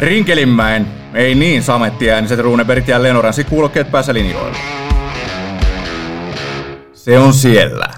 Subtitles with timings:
[0.00, 4.56] Rinkelinmäen, ei niin samettiääniset Runebergit ja Lenoransi kuulokkeet päässä linjoilla.
[6.92, 7.88] Se on siellä.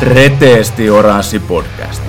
[0.00, 2.02] Reteesti Oranssi podcast.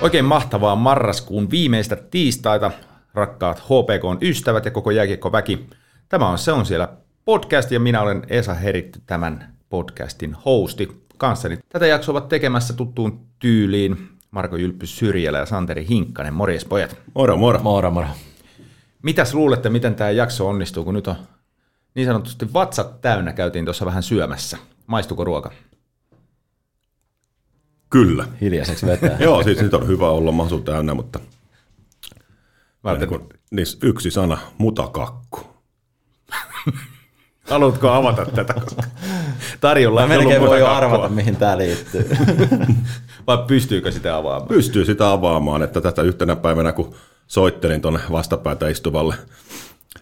[0.00, 2.70] Oikein mahtavaa marraskuun viimeistä tiistaita,
[3.14, 5.66] rakkaat HPK ystävät ja koko jääkiekko-väki.
[6.08, 6.88] Tämä on Se on siellä
[7.24, 11.07] podcast ja minä olen Esa Heritty tämän podcastin hosti.
[11.18, 16.34] Kanssani tätä jaksoa ovat tekemässä tuttuun tyyliin Marko Jylppys Syrjälä ja Santeri Hinkkanen.
[16.34, 16.96] Morjes pojat.
[17.14, 17.58] Moro, moro.
[17.58, 18.08] Moro, moro.
[19.02, 21.16] Mitäs luulette, miten tämä jakso onnistuu, kun nyt on
[21.94, 24.58] niin sanotusti vatsat täynnä, käytiin tuossa vähän syömässä.
[24.86, 25.52] Maistuko ruoka?
[27.90, 28.26] Kyllä.
[28.40, 29.16] Hiljaiseksi vetää.
[29.24, 31.20] Joo, siis nyt on hyvä olla masu täynnä, mutta
[32.84, 33.16] Välttämättä.
[33.16, 35.40] niin kuin, niissä yksi sana, mutakakku.
[37.48, 38.54] Haluatko avata tätä?
[39.60, 42.10] Tarjolla ei melkein voi arvata, mihin tämä liittyy.
[43.26, 44.48] Vai pystyykö sitä avaamaan?
[44.48, 46.94] Pystyy sitä avaamaan, että tätä yhtenä päivänä, kun
[47.26, 49.14] soittelin tuonne vastapäätä istuvalle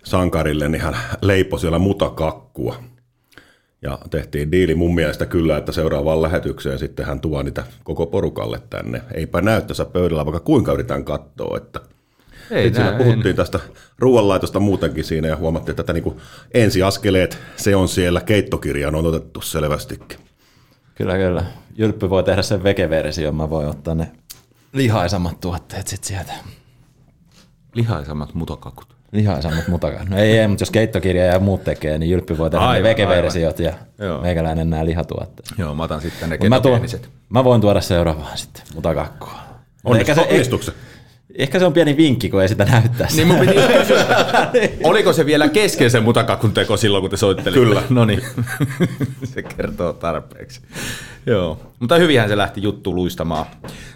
[0.05, 2.77] sankarille, niin hän leipoi siellä mutakakkua.
[3.83, 8.63] Ja tehtiin diili mun mielestä kyllä, että seuraavaan lähetykseen sitten hän tuo niitä koko porukalle
[8.70, 9.03] tänne.
[9.15, 11.81] Eipä näy tässä pöydällä, vaikka kuinka yritän katsoa, että
[12.50, 13.61] Ei, Sitten nää- siinä puhuttiin tästä
[13.98, 16.16] ruoanlaitosta muutenkin siinä ja huomattiin, että tätä niin
[16.55, 20.19] ensiaskeleet, se on siellä, keittokirjaan on otettu selvästikin.
[20.94, 21.44] kyllä, kyllä.
[21.78, 24.11] Jylppy voi tehdä sen vegeversion, mä voin ottaa ne
[24.72, 26.33] lihaisammat tuotteet sit sieltä.
[27.74, 28.86] Lihaisammat mutokakut.
[29.12, 30.06] Lihaisammat mutakaan.
[30.11, 32.89] No ei, ei, mutta jos keittokirja ja muut tekee, niin Jylppy voi tehdä Aivan, ne
[32.89, 34.20] vegeversiot ja Joo.
[34.20, 35.48] meikäläinen nämä lihatuotteet.
[35.58, 36.80] Joo, mä otan sitten ne Mä, tuon,
[37.28, 39.33] mä voin tuoda seuraavaan sitten mutakakkua.
[39.84, 40.72] Onnistu, se, onnistuuko se?
[41.39, 43.09] Ehkä se on pieni vinkki, kun ei sitä näyttää.
[43.17, 44.06] Niin mun piti kysyä,
[44.91, 47.67] oliko se vielä kesken se mutakakun teko silloin, kun te soittelitte?
[47.67, 47.83] Kyllä.
[47.91, 48.23] No niin,
[49.34, 50.61] se kertoo tarpeeksi.
[51.27, 53.47] Joo, mutta hyvinhän se lähti juttu luistamaan.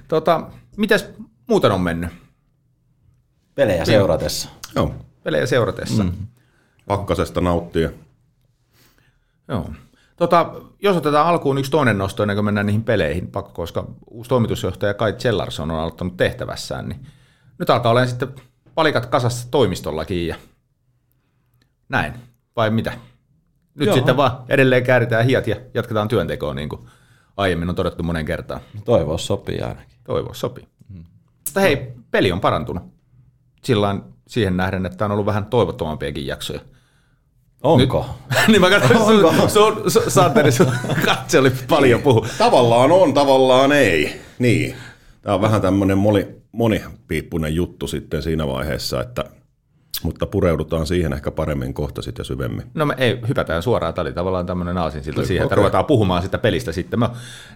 [0.09, 0.43] Tota,
[0.77, 1.07] mitäs
[1.47, 2.11] muuten on mennyt
[3.55, 4.49] Pelejä seuratessa.
[4.77, 6.05] Joo, pelejä seuratessa?
[6.05, 6.13] Mm.
[6.87, 7.91] pakkasesta nauttia.
[9.49, 9.71] Joo.
[10.17, 10.53] Tota,
[10.83, 14.95] jos otetaan alkuun yksi toinen nosto ennen kuin mennään niihin peleihin, pakko, koska uusi toimitusjohtaja
[14.95, 17.01] Kai Chellarsson on aloittanut tehtävässään, niin
[17.61, 18.29] nyt alkaa olemaan sitten
[18.75, 20.37] palikat kasassa toimistollakin ja
[21.89, 22.13] näin,
[22.57, 22.93] vai mitä?
[23.75, 23.97] Nyt Joo.
[23.97, 26.81] sitten vaan edelleen kääritään hiat ja jatketaan työntekoa, niin kuin
[27.37, 28.61] aiemmin on todettu monen kertaan.
[28.85, 29.97] Toivoa sopii ainakin.
[30.05, 30.69] Toivoa sopii.
[30.89, 32.83] Mutta hei, peli on parantunut.
[33.65, 36.61] Sillain siihen nähden, että on ollut vähän toivottomampiakin jaksoja.
[37.63, 38.07] Onko?
[38.49, 40.73] niin mä katsoin, sun, sun, sun, Santeri, sun
[41.05, 42.27] katse oli paljon puhu.
[42.39, 44.21] Tavallaan on, tavallaan ei.
[44.39, 44.77] Niin.
[45.23, 49.25] Tämä on vähän tämmöinen moni, monipiippunen juttu sitten siinä vaiheessa, että,
[50.03, 52.71] mutta pureudutaan siihen ehkä paremmin kohta sitten syvemmin.
[52.75, 53.95] No me ei, hypätään suoraan.
[53.95, 55.63] Tämä oli tavallaan tämmöinen aasinsilta siihen, että okei.
[55.63, 57.01] ruvetaan puhumaan sitä pelistä sitten.
[57.01, 57.09] Me,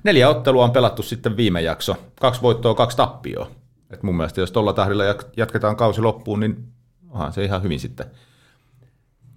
[0.05, 1.97] neljä ottelua on pelattu sitten viime jakso.
[2.21, 3.51] Kaksi voittoa, kaksi tappioa.
[3.91, 6.65] Et mun mielestä jos tuolla tahdilla jat- jatketaan kausi loppuun, niin
[7.11, 8.07] onhan se ihan hyvin sitten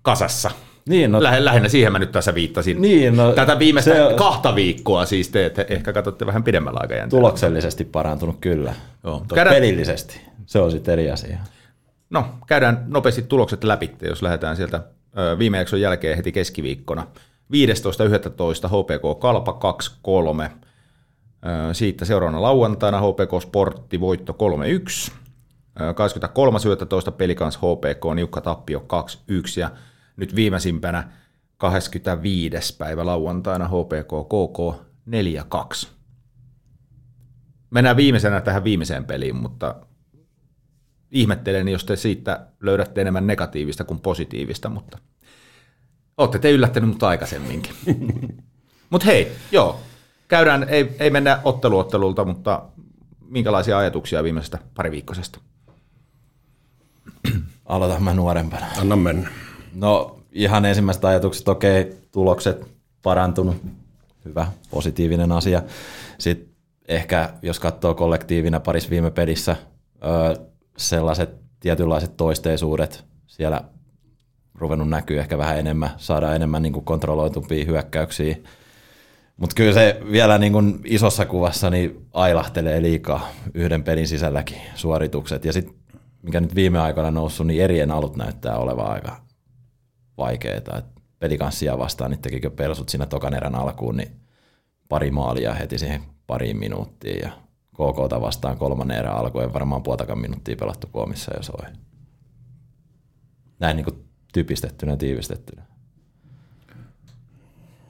[0.02, 0.52] kasassa.
[0.88, 2.82] Niin, no, Lähe, lähinnä siihen mä nyt tässä viittasin.
[2.82, 7.22] Niin, no, Tätä viimeistä se kahta viikkoa siis te, te ehkä katsotte vähän pidemmällä aikajänteellä.
[7.22, 8.74] tuloksellisesti parantunut kyllä.
[9.04, 9.18] Joo.
[9.20, 10.22] Toki Käydään- pelillisesti.
[10.46, 11.38] Se on sitten eri asia.
[12.10, 14.82] No, käydään nopeasti tulokset läpi, jos lähdetään sieltä
[15.40, 17.08] viime jakson jälkeen heti keskiviikkona.
[17.54, 18.68] 15.11.
[18.68, 20.50] HPK Kalpa 2-3.
[21.46, 25.12] Ö, Siitä seuraavana lauantaina HPK Sportti voitto 3-1.
[25.82, 27.12] Ö, 23.11.
[27.12, 29.60] Pelikans HPK niukka tappio 2-1.
[29.60, 29.70] Ja
[30.18, 31.12] nyt viimeisimpänä
[31.58, 32.78] 25.
[32.78, 34.88] päivä lauantaina HPK KK
[35.86, 35.88] 4-2.
[37.70, 39.76] Mennään viimeisenä tähän viimeiseen peliin, mutta
[41.12, 44.98] ihmettelen, jos te siitä löydätte enemmän negatiivista kuin positiivista, mutta
[46.18, 47.74] olette te yllättänyt mut aikaisemminkin.
[48.90, 49.80] mutta hei, joo,
[50.28, 52.64] käydään, ei, ei mennä otteluottelulta, mutta
[53.30, 55.40] minkälaisia ajatuksia viimeisestä pariviikkoisesta?
[57.66, 58.66] Aloitan mä nuorempana.
[58.78, 59.30] Anna mennä.
[59.78, 62.68] No ihan ensimmäiset ajatukset, okei, tulokset
[63.04, 63.56] parantunut,
[64.26, 65.62] hyvä, positiivinen asia.
[66.18, 66.50] Sitten
[66.88, 69.56] ehkä, jos katsoo kollektiivina paris viime pelissä,
[70.78, 71.30] sellaiset
[71.60, 73.62] tietynlaiset toisteisuudet siellä
[74.56, 78.36] ruvennut näkyy ehkä vähän enemmän, saadaan enemmän niin kontrolloitumpia hyökkäyksiä.
[79.38, 85.46] Mutta kyllä se vielä niin kuin isossa kuvassa niin ailahtelee liikaa yhden pelin sisälläkin suoritukset.
[85.46, 85.76] Ja sitten
[86.22, 89.27] mikä nyt viime aikoina noussut, niin erien alut näyttää olevan aika
[90.18, 90.78] vaikeita.
[90.78, 90.86] Et
[91.20, 94.12] pelikanssia vastaan, niin tekikö persut siinä tokan erän alkuun, niin
[94.90, 97.20] pari maalia heti siihen pariin minuuttiin.
[97.20, 97.32] Ja
[97.74, 101.72] KKta vastaan kolmannen erän alkuun, varmaan puoltakaan minuuttia pelattu kuomissa jo soi.
[103.60, 105.64] Näin niin kuin typistettynä ja tiivistettynä.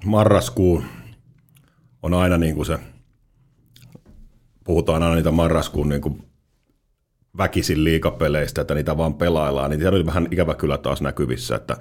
[0.06, 0.84] Marraskuu
[2.04, 2.80] on aina niin kuin se
[4.64, 6.27] puhutaan aina niitä marraskuun niin kuin
[7.38, 11.78] väkisin liikapeleistä, että niitä vaan pelaillaan, niin siellä oli vähän ikävä kyllä taas näkyvissä, että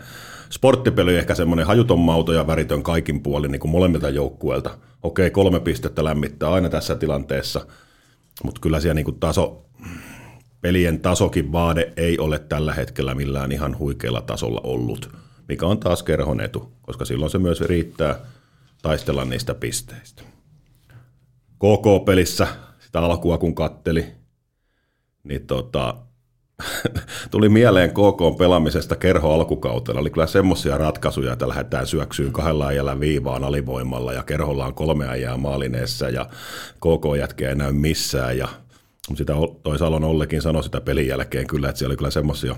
[0.50, 4.78] sporttipeli on ehkä semmoinen hajuton mauto ja väritön kaikin puolin niin kuin molemmilta joukkueilta.
[5.02, 7.66] Okei, kolme pistettä lämmittää aina tässä tilanteessa,
[8.44, 9.66] mutta kyllä siellä niin kuin taso,
[10.60, 15.10] pelien tasokin vaade ei ole tällä hetkellä millään ihan huikealla tasolla ollut,
[15.48, 18.18] mikä on taas kerhon etu, koska silloin se myös riittää
[18.82, 20.22] taistella niistä pisteistä.
[21.58, 22.46] KK-pelissä
[22.80, 24.15] sitä alkua kun katteli,
[25.28, 25.94] niin tota,
[27.30, 30.00] tuli mieleen KK pelaamisesta kerho alkukautena.
[30.00, 35.08] Oli kyllä semmoisia ratkaisuja, että lähdetään syöksyyn kahdella ajalla viivaan alivoimalla ja kerholla on kolme
[35.08, 36.26] ajaa maalineessa ja
[36.76, 38.38] KK jätkeä ei näy missään.
[38.38, 38.48] Ja,
[39.14, 39.32] sitä
[39.62, 42.56] toi Salon Ollekin sanoi sitä pelin jälkeen kyllä, että siellä oli kyllä semmoisia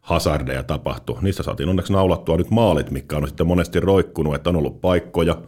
[0.00, 1.18] hazardeja tapahtu.
[1.20, 5.42] Niistä saatiin onneksi naulattua nyt maalit, mikä on sitten monesti roikkunut, että on ollut paikkoja.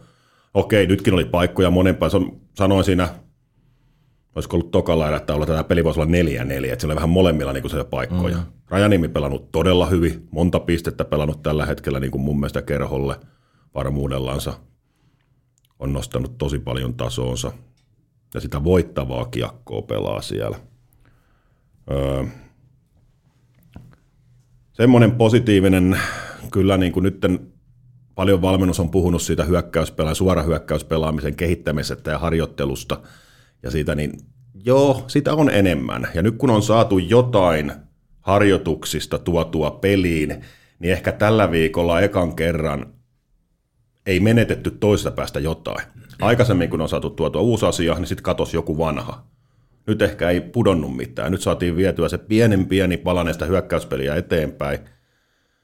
[0.53, 2.09] Okei, nytkin oli paikkoja monempaa.
[2.57, 3.09] Sanoin siinä
[4.37, 7.09] olisiko ollut tokalla että olla tätä peli voisi olla neljä neljä, että siellä oli vähän
[7.09, 8.37] molemmilla niin se paikkoja.
[8.37, 8.43] Mm.
[8.69, 13.15] Rajanimi pelannut todella hyvin, monta pistettä pelannut tällä hetkellä niin kuin mun mielestä kerholle
[13.75, 14.53] varmuudellansa.
[15.79, 17.51] On nostanut tosi paljon tasoonsa
[18.33, 20.57] ja sitä voittavaa kiekkoa pelaa siellä.
[21.91, 22.23] Öö,
[24.73, 25.99] semmoinen positiivinen,
[26.51, 27.53] kyllä niin kuin nytten
[28.15, 33.01] paljon valmennus on puhunut siitä hyökkäyspelaa, suora hyökkäyspelaamisen kehittämisestä ja harjoittelusta–
[33.63, 34.11] ja siitä, niin
[34.65, 36.07] joo, sitä on enemmän.
[36.13, 37.71] Ja nyt kun on saatu jotain
[38.21, 40.29] harjoituksista tuotua peliin,
[40.79, 42.93] niin ehkä tällä viikolla ekan kerran
[44.05, 45.87] ei menetetty toista päästä jotain.
[46.21, 49.23] Aikaisemmin, kun on saatu tuotua uusi asia, niin sitten katosi joku vanha.
[49.87, 51.31] Nyt ehkä ei pudonnut mitään.
[51.31, 54.79] Nyt saatiin vietyä se pienen pieni palaneesta hyökkäyspeliä eteenpäin,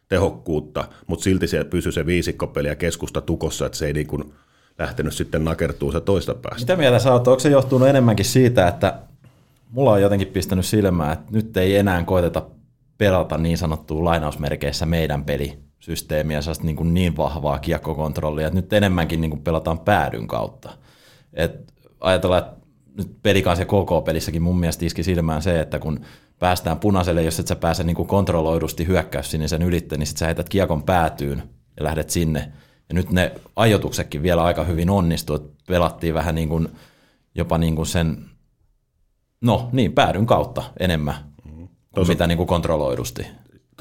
[0.08, 4.34] tehokkuutta, mutta silti se pysyy se viisikkopeli ja keskusta tukossa, että se ei niin kuin
[4.80, 6.60] lähtenyt sitten nakertuu se toista päästä.
[6.60, 7.28] Mitä mieltä sä oot?
[7.28, 9.00] Onko se johtunut enemmänkin siitä, että
[9.72, 12.42] mulla on jotenkin pistänyt silmään, että nyt ei enää koeteta
[12.98, 19.32] pelata niin sanottua lainausmerkeissä meidän pelisysteemiä, niin, kuin niin vahvaa kiekkokontrollia, että nyt enemmänkin niin
[19.32, 20.70] kuin pelataan päädyn kautta.
[21.34, 22.58] Et ajatellaan, että
[22.98, 26.00] nyt pelikansi ja KK-pelissäkin mun mielestä iski silmään se, että kun
[26.40, 30.18] päästään punaiselle, jos et sä pääse niin kuin kontrolloidusti hyökkäys sinne sen ylitte, niin sit
[30.18, 31.44] sä heität kiekon päätyyn
[31.78, 32.52] ja lähdet sinne–
[32.94, 36.68] ja nyt ne ajotuksetkin vielä aika hyvin onnistu, että pelattiin vähän niin kuin,
[37.36, 38.26] jopa niin kuin sen,
[39.42, 41.68] no niin, päädyn kautta enemmän mm-hmm.
[41.94, 43.28] kuin mitä niin kuin kontrolloidusti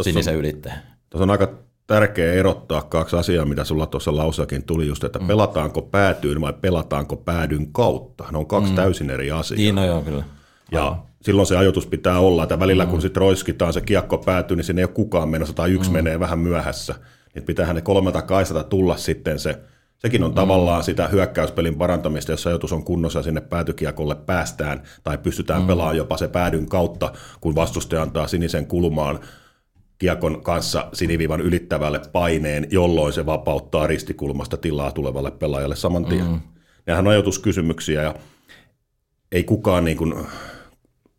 [0.00, 0.76] sinisen ylitteen.
[1.10, 1.48] Tuossa on aika
[1.86, 5.26] tärkeää erottaa kaksi asiaa, mitä sulla tuossa lauseakin tuli just, että mm.
[5.26, 8.24] pelataanko päätyyn vai pelataanko päädyn kautta.
[8.32, 8.76] Ne on kaksi mm.
[8.76, 9.56] täysin eri asiaa.
[9.56, 10.24] Niin, no joo, kyllä.
[10.70, 11.06] Ja Aha.
[11.22, 12.90] silloin se ajoitus pitää olla, että välillä mm.
[12.90, 15.94] kun sitten roiskitaan se kiekko päätyy, niin sinne ei ole kukaan menossa tai yksi mm.
[15.94, 16.94] menee vähän myöhässä
[17.34, 19.58] niin pitäähän ne kolmelta kaisata tulla sitten se,
[19.99, 20.34] sekin on mm.
[20.34, 25.67] tavallaan sitä hyökkäyspelin parantamista, jos ajatus on kunnossa ja sinne päätykiekolle päästään tai pystytään mm.
[25.67, 29.20] pelaamaan jopa se päädyn kautta, kun vastustaja antaa sinisen kulmaan
[29.99, 36.26] kiekon kanssa siniviivan ylittävälle paineen, jolloin se vapauttaa ristikulmasta tilaa tulevalle pelaajalle saman tien.
[36.26, 36.40] Mm.
[36.87, 38.14] Nämähän on ajatuskysymyksiä ja
[39.32, 40.14] ei kukaan niin kuin,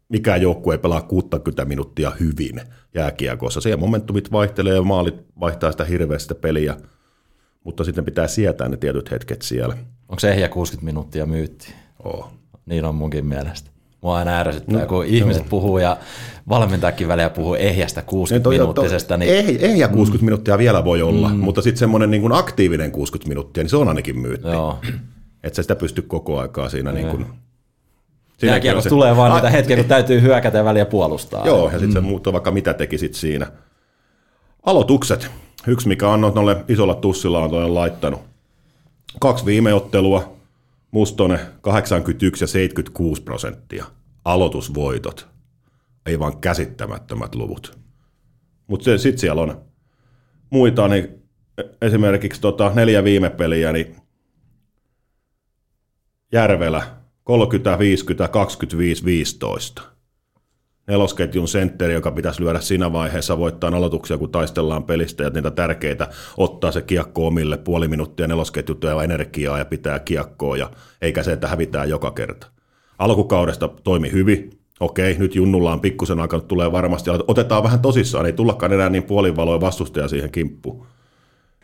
[0.09, 2.61] mikään joukkue ei pelaa 60 minuuttia hyvin
[2.93, 3.61] jääkiekossa.
[3.61, 6.77] Siellä momentumit vaihtelee ja maalit vaihtaa sitä hirveästä peliä,
[7.63, 9.77] mutta sitten pitää sietää ne tietyt hetket siellä.
[10.09, 11.73] Onko se ehjä 60 minuuttia myytti?
[12.03, 12.31] Oo.
[12.65, 13.69] Niin on munkin mielestä.
[14.01, 15.49] Mua aina ärsyttää, no, kun ihmiset no.
[15.49, 15.97] puhuu ja
[16.49, 19.17] valmentajakin välillä puhuu ehjästä 60 niin minuuttisesta.
[19.17, 19.31] Niin...
[19.31, 20.25] Eh, ehjä 60 mm.
[20.25, 21.35] minuuttia vielä voi olla, mm.
[21.35, 24.47] mutta sitten semmoinen niin kuin aktiivinen 60 minuuttia, niin se on ainakin myytti.
[24.47, 24.79] Joo.
[25.43, 27.25] Että sä sitä pysty koko aikaa siinä niin kuin
[28.47, 31.47] Jääkiekossa tulee vaan niitä hetkiä, kun täytyy hyökätä ja väliä puolustaa.
[31.47, 31.93] Joo, ja sitten mm.
[31.93, 33.47] se muuttuu vaikka mitä tekisit siinä.
[34.65, 35.31] Aloitukset.
[35.67, 38.21] Yksi, mikä on noille isolla tussilla on laittanut.
[39.19, 40.35] Kaksi viime ottelua,
[40.91, 43.85] Mustonen 81 ja 76 prosenttia.
[44.25, 45.27] Aloitusvoitot.
[46.05, 47.77] Ei vaan käsittämättömät luvut.
[48.67, 49.61] Mutta sitten siellä on
[50.49, 51.09] muita, niin
[51.81, 53.95] esimerkiksi tota neljä viime peliä, niin
[56.31, 56.83] Järvelä
[57.23, 59.81] 30, 50, 25, 15.
[60.87, 66.07] Nelosketjun sentteri, joka pitäisi lyödä siinä vaiheessa voittaa aloituksia, kun taistellaan pelistä ja niitä tärkeitä
[66.37, 71.31] ottaa se kiekko omille puoli minuuttia nelosketjut ja energiaa ja pitää kiekkoa, ja eikä se,
[71.31, 72.47] että hävitään joka kerta.
[72.99, 78.33] Alkukaudesta toimi hyvin, okei, nyt Junnulla on pikkusen aika, tulee varmasti, otetaan vähän tosissaan, ei
[78.33, 80.85] tullakaan enää niin puolivaloja vastustaja siihen kimppuun.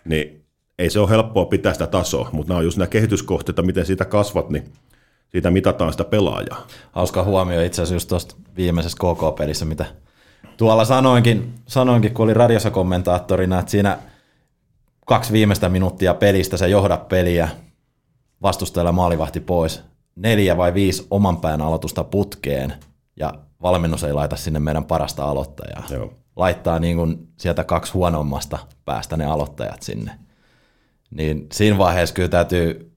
[0.06, 0.46] Niin
[0.80, 4.06] ei se ole helppoa pitää sitä tasoa, mutta nämä on just nämä kehityskohteita, miten siitä
[4.06, 4.64] kasvat, niin
[5.32, 6.68] siitä mitataan sitä pelaajaa.
[6.92, 9.86] Hauska huomio itse asiassa just tuosta viimeisessä KK-pelissä, mitä
[10.58, 13.98] tuolla sanoinkin, sanoinkin, kun oli radiossa kommentaattorina, että siinä
[15.06, 17.50] kaksi viimeistä minuuttia pelistä se johda peliä,
[18.42, 19.82] vastustajalla maalivahti pois,
[20.16, 22.74] neljä vai viisi oman pään aloitusta putkeen
[23.16, 25.84] ja valmennus ei laita sinne meidän parasta aloittajaa.
[25.90, 26.14] Joo.
[26.36, 30.12] Laittaa niin kuin sieltä kaksi huonommasta päästä ne aloittajat sinne.
[31.12, 32.92] Niin siinä vaiheessa kyllä täytyy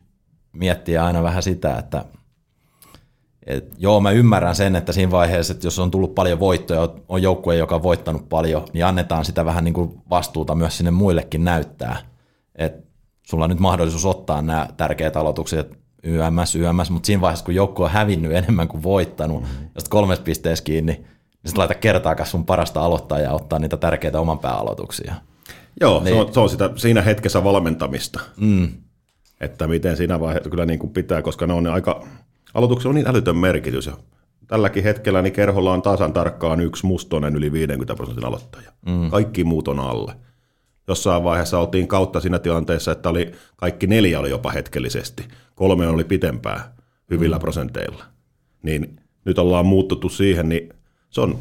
[0.52, 2.04] miettiä aina vähän sitä, että
[3.46, 7.22] et joo, mä ymmärrän sen, että siinä vaiheessa, että jos on tullut paljon voittoja, on
[7.22, 11.44] joukkue, joka on voittanut paljon, niin annetaan sitä vähän niin kuin vastuuta myös sinne muillekin
[11.44, 11.96] näyttää.
[12.54, 12.87] Että
[13.22, 17.84] sulla on nyt mahdollisuus ottaa nämä tärkeät aloitukset YMS, YMS, mutta siinä vaiheessa, kun joukkue
[17.84, 19.68] on hävinnyt enemmän kuin voittanut, mm-hmm.
[19.75, 21.06] jos kolmes pisteessä kiinni, niin
[21.46, 25.14] sitten laita kertaakaan sun parasta aloittaa ja ottaa niitä tärkeitä oman pääaloituksia.
[25.80, 26.14] Joo, niin.
[26.14, 28.20] se, on, se on sitä siinä hetkessä valmentamista.
[28.37, 28.68] Mm.
[29.40, 32.06] Että miten siinä vaiheessa kyllä niin kuin pitää, koska ne on ne aika,
[32.54, 33.87] aloituksella on niin älytön merkitys.
[33.87, 33.97] Ja
[34.47, 38.73] tälläkin hetkellä niin kerholla on tasan tarkkaan yksi mustonen yli 50 prosentin aloittaja.
[38.87, 39.11] Mm.
[39.11, 40.14] Kaikki muut on alle.
[40.88, 45.28] Jossain vaiheessa oltiin kautta siinä tilanteessa, että oli, kaikki neljä oli jopa hetkellisesti.
[45.54, 46.75] Kolme oli pitempää
[47.11, 47.40] hyvillä mm.
[47.40, 48.04] prosenteilla.
[48.62, 50.68] Niin nyt ollaan muuttuttu siihen, niin
[51.11, 51.38] se on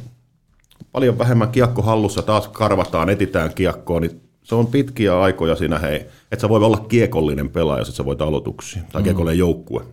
[0.92, 5.96] paljon vähemmän kiekko hallussa, taas karvataan, etitään kiekkoa, niin se on pitkiä aikoja siinä, hei,
[6.32, 9.04] että sä voi olla kiekollinen pelaaja, jos sä voit aloituksia, tai mm.
[9.04, 9.84] kiekollinen joukkue.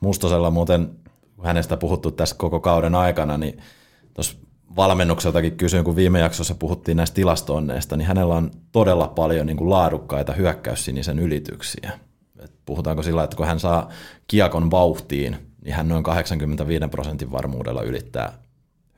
[0.00, 0.90] Mustosella muuten,
[1.42, 3.62] hänestä puhuttu tässä koko kauden aikana, niin
[4.14, 4.36] tuossa
[4.76, 9.70] valmennukseltakin kysyin, kun viime jaksossa puhuttiin näistä tilastoonneista, niin hänellä on todella paljon niin kuin
[9.70, 11.90] laadukkaita hyökkäyssinisen ylityksiä.
[12.38, 13.88] Et puhutaanko sillä, että kun hän saa
[14.28, 18.32] kiekon vauhtiin, niin hän noin 85 prosentin varmuudella ylittää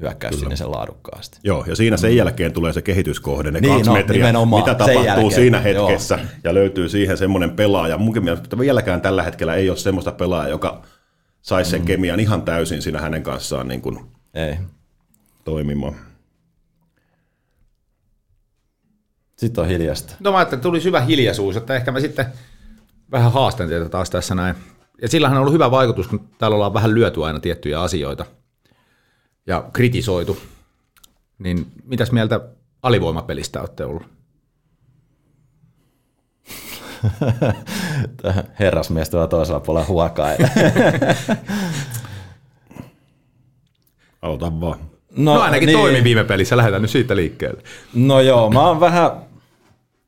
[0.01, 1.39] hyökkäyssinisen laadukkaasti.
[1.43, 5.05] Joo, ja siinä sen jälkeen tulee se kehityskohde, ne niin, kaksi no, metriä, mitä tapahtuu
[5.05, 6.27] jälkeen, siinä hetkessä, joo.
[6.45, 7.99] ja löytyy siihen semmoinen pelaaja.
[7.99, 10.83] Munkin mielestä vieläkään tällä hetkellä ei ole semmoista pelaajaa, joka
[11.43, 11.87] saisi sen mm.
[11.87, 14.01] kemian ihan täysin siinä hänen kanssaan niin kuin
[14.35, 14.57] ei.
[15.45, 15.95] toimimaan.
[19.37, 20.15] Sitten on hiljasta.
[20.21, 22.27] No mä ajattelin, että tuli syvä hiljaisuus, että ehkä mä sitten
[23.13, 24.55] vähän haastan teitä taas tässä näin.
[25.03, 28.27] Ja sillähän on ollut hyvä vaikutus, kun täällä ollaan vähän lyöty aina tiettyjä asioita–
[29.49, 30.39] ja kritisoitu.
[31.39, 32.41] Niin mitäs mieltä
[32.83, 34.03] alivoimapelistä olette ollut?
[38.61, 40.29] Herrasmies tuolla toisella puolella huokaa.
[44.23, 44.79] Aloita vaan.
[45.17, 45.79] No, no ainakin niin.
[45.79, 47.63] toimi viime pelissä, lähdetään nyt siitä liikkeelle.
[47.95, 49.11] No joo, mä oon vähän,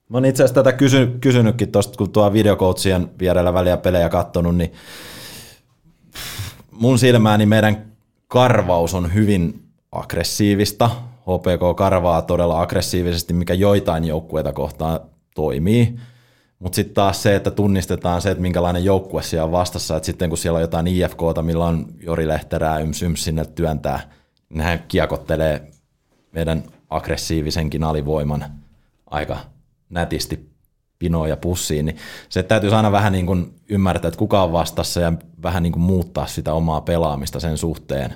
[0.09, 4.57] mä oon itse asiassa tätä kysy, kysynytkin tuosta, kun tuo videokoutsien vierellä väliä pelejä katsonut,
[4.57, 4.73] niin
[6.71, 7.90] mun silmääni meidän
[8.31, 10.91] karvaus on hyvin aggressiivista.
[11.21, 15.01] HPK karvaa todella aggressiivisesti, mikä joitain joukkueita kohtaan
[15.35, 15.97] toimii.
[16.59, 20.29] Mutta sitten taas se, että tunnistetaan se, että minkälainen joukkue siellä on vastassa, että sitten
[20.29, 24.01] kun siellä on jotain IFKta, millä on Jori Lehterää yms, yms sinne työntää,
[24.49, 25.71] niin hän kiekottelee
[26.33, 28.45] meidän aggressiivisenkin alivoiman
[29.07, 29.37] aika
[29.89, 30.50] nätisti
[31.01, 31.97] pinoon ja pussiin, niin
[32.29, 35.83] se täytyy aina vähän niin kuin ymmärtää, että kuka on vastassa ja vähän niin kuin
[35.83, 38.15] muuttaa sitä omaa pelaamista sen suhteen.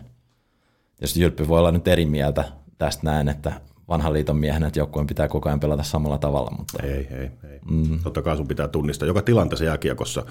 [1.01, 2.45] Jos Jyrppi voi olla nyt eri mieltä
[2.79, 3.53] tästä näin, että
[3.89, 6.55] vanhan liiton miehenä, että joukkueen pitää koko ajan pelata samalla tavalla.
[6.59, 6.83] Mutta...
[6.83, 7.61] Ei, ei, ei.
[7.71, 7.99] Mm.
[8.03, 9.09] Totta kai sun pitää tunnistaa.
[9.09, 10.27] Joka tilanteessa jääkiekossa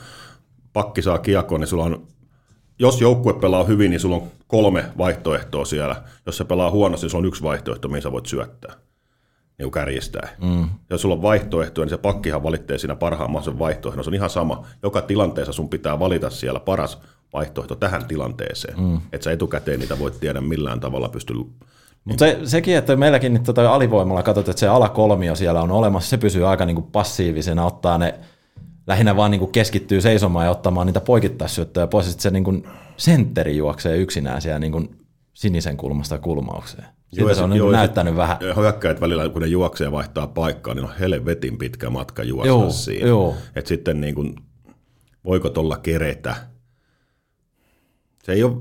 [0.74, 2.08] pakki saa kiekkoon, niin sulla on
[2.80, 6.04] jos joukkue pelaa hyvin, niin sulla on kolme vaihtoehtoa siellä.
[6.26, 8.74] Jos se pelaa huonosti, niin sulla on yksi vaihtoehto, mihin sä voit syöttää
[9.60, 10.30] niin kärjistää.
[10.42, 10.70] Mm.
[10.90, 14.04] Jos sulla on vaihtoehtoja, niin se pakkihan valitsee siinä parhaan mahdollisen vaihtoehdon.
[14.04, 14.66] Se on ihan sama.
[14.84, 17.02] Joka tilanteessa sun pitää valita siellä paras
[17.34, 18.80] vaihtoehto tähän tilanteeseen.
[18.80, 19.00] Mm.
[19.14, 21.34] Että sä etukäteen niitä voit tiedä millään tavalla pysty
[22.06, 26.10] mutta se, sekin, että meilläkin nyt tota alivoimalla katsot, että se alakolmio siellä on olemassa,
[26.10, 28.20] se pysyy aika niinku passiivisena, ottaa ne,
[28.88, 32.64] lähinnä vaan niinku keskittyy seisomaan ja ottamaan niitä poikittaisyöttöjä pois, sitten se niinku
[32.98, 34.84] sentteri juoksee yksinään siellä niinku
[35.34, 36.86] sinisen kulmasta kulmaukseen.
[37.08, 38.38] Siitä joo, se on niin joo, näyttänyt vähän.
[38.56, 42.70] Hyökkäät välillä, kun ne juoksee ja vaihtaa paikkaa, niin on helvetin pitkä matka juosta joo,
[42.70, 43.08] siinä.
[43.08, 43.36] Joo.
[43.56, 44.36] Et sitten niin kuin,
[45.26, 46.36] voiko tuolla keretä?
[48.24, 48.58] Se ei ole,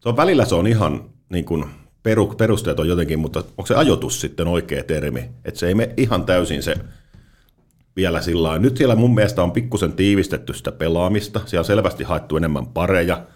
[0.00, 1.64] se on välillä se on ihan niin kuin,
[2.02, 5.30] peru, perusteet on jotenkin, mutta onko se ajoitus sitten oikea termi?
[5.44, 6.74] Että se ei me ihan täysin se
[7.96, 11.40] vielä sillä Nyt siellä mun mielestä on pikkusen tiivistetty sitä pelaamista.
[11.46, 13.22] Siellä on selvästi haettu enemmän pareja–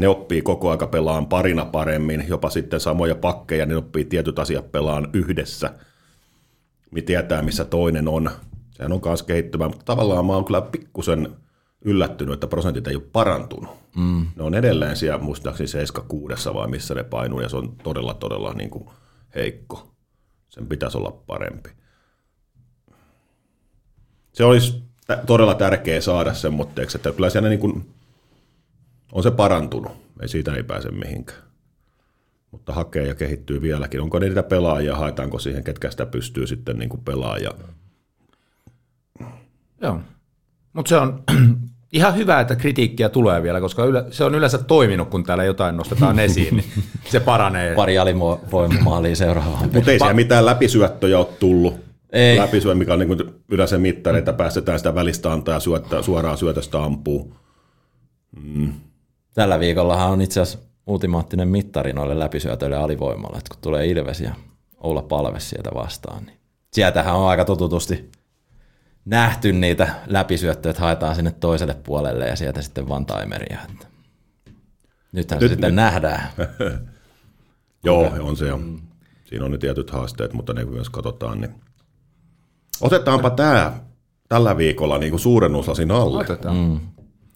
[0.00, 4.72] ne oppii koko aika pelaan parina paremmin, jopa sitten samoja pakkeja, ne oppii tietyt asiat
[4.72, 5.74] pelaan yhdessä,
[6.90, 8.30] Mi tietää missä toinen on.
[8.70, 11.36] Sehän on myös kehittyvä, mutta tavallaan mä oon kyllä pikkusen
[11.84, 13.70] yllättynyt, että prosentit ei ole parantunut.
[13.96, 14.26] Mm.
[14.36, 18.52] Ne on edelleen siellä muistaakseni 76 vai missä ne painuu, ja se on todella, todella
[18.52, 18.88] niin kuin
[19.34, 19.90] heikko.
[20.48, 21.70] Sen pitäisi olla parempi.
[24.32, 24.82] Se olisi
[25.26, 27.86] todella tärkeää saada semmoitteeksi, että kyllä siellä niin kuin
[29.12, 29.92] on se parantunut.
[30.22, 31.42] Ei siitä ei pääse mihinkään.
[32.50, 34.00] Mutta hakee ja kehittyy vieläkin.
[34.00, 37.50] Onko niitä pelaajia, haetaanko siihen, ketkä sitä pystyy sitten niin kuin pelaaja?
[39.82, 40.00] Joo.
[40.72, 41.22] Mutta se on
[41.92, 45.76] ihan hyvä, että kritiikkiä tulee vielä, koska yle, se on yleensä toiminut, kun täällä jotain
[45.76, 46.72] nostetaan esiin, niin
[47.04, 47.74] se paranee.
[47.74, 49.70] Pari alivoimaalia seuraavaan.
[49.72, 51.74] Mutta ei siellä mitään läpisyöttöjä ole tullut.
[52.12, 52.38] Ei.
[52.38, 56.82] Läpisyö, mikä on niin kuin yleensä mittari, että päästetään sitä välistä antaa ja suoraan syötöstä
[56.82, 57.34] ampuu.
[59.34, 64.34] Tällä viikollahan on itse asiassa ultimaattinen mittari noille läpisyötöille alivoimalle, että kun tulee Ilves ja
[64.80, 66.38] Oula Palves sieltä vastaan, niin
[66.72, 68.10] sieltähän on aika totutusti
[69.04, 73.58] nähty niitä läpisyöttöjä, että haetaan sinne toiselle puolelle ja sieltä sitten vaan timeria.
[73.70, 73.86] Että
[75.12, 76.28] nythän Nyt- se sitten nyt- nähdään.
[77.84, 78.60] Joo, on se jo.
[79.24, 81.54] Siinä on ne tietyt haasteet, mutta ne myös katsotaan, niin
[82.80, 83.80] otetaanpa tämä
[84.28, 86.20] tällä viikolla niin kuin suurennuslasin alle.
[86.20, 86.56] Otetaan.
[86.56, 86.80] Mm.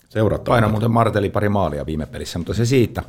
[0.09, 0.45] Seurataan.
[0.45, 3.03] Paino muuten Marteli pari maalia viime pelissä, mutta se siitä.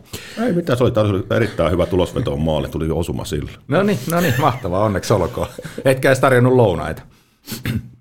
[0.46, 3.52] Ei mitään, se oli, taas erittäin hyvä tulosveto on maali, tuli osuma sillä.
[3.68, 5.48] No niin, no niin, mahtavaa, onneksi olkoon.
[5.86, 7.02] Etkä edes tarjonnut lounaita.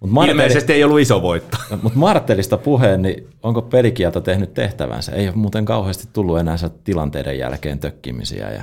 [0.00, 1.56] Mut Marteli, Ilmeisesti ei ollut iso voitto.
[1.82, 5.12] mutta Martelista puheen, niin onko pelikielto tehnyt tehtävänsä?
[5.12, 8.62] Ei ole muuten kauheasti tullut enää tilanteiden jälkeen tökkimisiä ja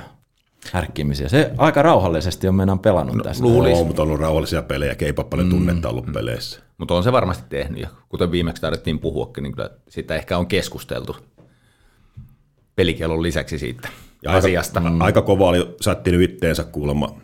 [0.72, 1.28] härkkimisiä.
[1.28, 3.44] Se aika rauhallisesti on meidän pelannut no, tässä.
[3.44, 3.84] Luulis.
[3.84, 6.65] mutta on ollut rauhallisia pelejä, ei paljon tunnetta ollut peleissä.
[6.78, 10.46] Mutta on se varmasti tehnyt, ja kuten viimeksi tarvittiin puhuakin, niin kyllä siitä ehkä on
[10.46, 11.16] keskusteltu
[12.76, 13.88] pelikielon lisäksi siitä
[14.22, 14.80] Ja asiasta.
[14.80, 17.16] Aika, aika kova oli sättinyt itteensä kuulemma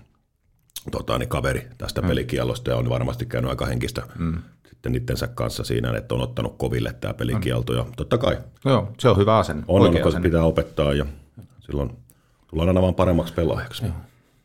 [0.91, 2.09] tota, niin kaveri tästä mm.
[2.09, 4.43] pelikielosta ja on varmasti käynyt aika henkistä mm.
[4.69, 7.73] sitten itsensä kanssa siinä, että on ottanut koville tämä pelikielto.
[7.75, 10.29] Ja totta kai Joo, se on hyvä asenne, on, on, asenne.
[10.29, 11.07] pitää opettaa ja
[11.61, 11.91] silloin
[12.47, 13.85] tullaan aina vaan paremmaksi pelaajaksi.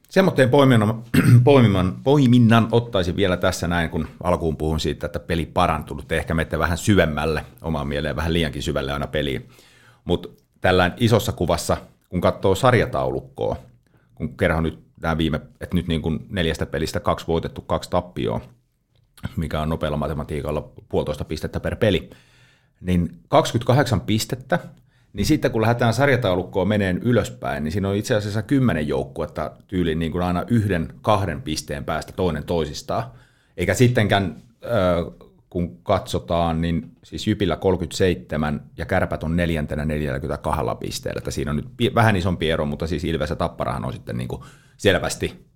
[0.10, 1.04] Semmoitteen poiminnan,
[1.44, 6.12] poiminnan, poiminnan ottaisin vielä tässä näin, kun alkuun puhun siitä, että peli parantunut.
[6.12, 9.50] Ehkä menette vähän syvemmälle, omaan mieleen vähän liiankin syvälle aina peliin.
[10.06, 10.30] Mutta
[10.62, 11.78] tällainen isossa kuvassa,
[12.10, 13.56] kun katsoo sarjataulukkoa,
[14.16, 18.42] kun kerran nyt nämä viime, että nyt niin kuin neljästä pelistä kaksi voitettu, kaksi tappioa,
[19.36, 22.10] mikä on nopealla matematiikalla puolitoista pistettä per peli,
[22.82, 24.60] niin 28 pistettä,
[25.14, 30.00] niin sitten kun lähdetään sarjataulukkoon meneen ylöspäin, niin siinä on itse asiassa kymmenen joukkuetta tyyliin
[30.00, 33.04] niin kuin aina yhden, kahden pisteen päästä toinen toisistaan.
[33.58, 34.36] Eikä sittenkään,
[35.50, 41.17] kun katsotaan, niin siis Jypillä 37 ja Kärpät on neljäntenä 42 pisteellä.
[41.17, 44.28] Että siinä on nyt vähän isompi ero, mutta siis Ilves ja Tapparahan on sitten niin
[44.28, 44.41] kuin
[44.78, 45.48] selvästi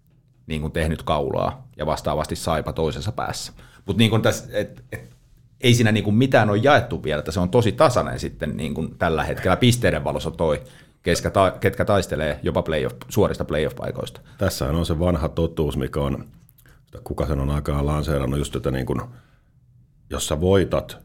[0.48, 3.54] niin kuin tehnyt kaulaa ja vastaavasti Saipa toisessa päässä.
[3.86, 5.16] Mutta niin kuin tässä, et, et,
[5.64, 8.74] ei siinä niin kuin mitään ole jaettu vielä, että se on tosi tasainen sitten niin
[8.74, 10.62] kuin tällä hetkellä pisteiden valossa toi,
[11.04, 14.22] ketkä, ta, ketkä taistelee jopa playoff, suorista playoff-paikoista.
[14.38, 16.28] Tässähän on se vanha totuus, mikä on,
[17.04, 19.10] kuka sen on aikaan lanseerannut, just että niin kun,
[20.10, 20.98] jos sä voitat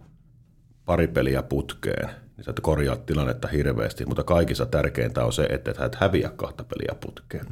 [0.85, 5.95] pari peliä putkeen, niin sä korjaat tilannetta hirveästi, mutta kaikissa tärkeintä on se, että et
[5.95, 7.47] häviä kahta peliä putkeen.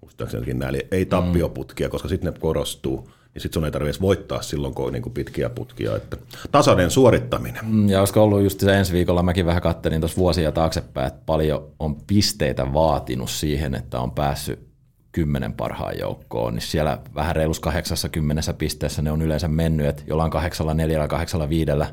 [0.00, 4.42] Muistaakseni näin, eli ei tappioputkia, koska sitten ne korostuu, niin sitten sun ei tarvitse voittaa
[4.42, 5.96] silloin, kun on niin pitkiä putkia.
[5.96, 6.16] Että
[6.52, 7.64] tasainen suorittaminen.
[7.64, 11.22] Mm, Ja olisiko ollut just se ensi viikolla, mäkin vähän kattelin tuossa vuosia taaksepäin, että
[11.26, 14.72] paljon on pisteitä vaatinut siihen, että on päässyt
[15.12, 20.30] kymmenen parhaan joukkoon, niin siellä vähän reilus 80 pisteessä ne on yleensä mennyt, että jollain
[20.30, 21.86] kahdeksalla, neljällä, kahdeksalla, viidellä,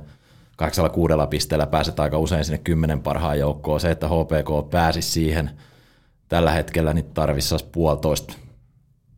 [0.58, 3.80] kahdeksalla, kuudella pisteellä pääset aika usein sinne kymmenen parhaan joukkoon.
[3.80, 5.49] Se, että HPK pääsisi siihen
[6.30, 8.34] tällä hetkellä, niin tarvitsisi puolitoista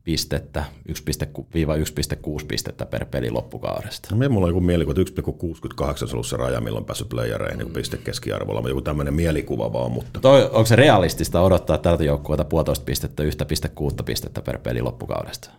[0.04, 4.16] pistettä, 1,6 pistettä per peli loppukaudesta.
[4.16, 7.58] No, mulla on joku mielikuva, että 1,68 on ollut se raja, milloin on päässyt playereihin
[7.60, 12.04] niin piste keskiarvolla, mutta joku tämmöinen mielikuva vaan, mutta Toi, onko se realistista odottaa tältä
[12.04, 15.50] joukkueelta puolitoista pistettä, 1,6 pistettä per peli loppukaudesta?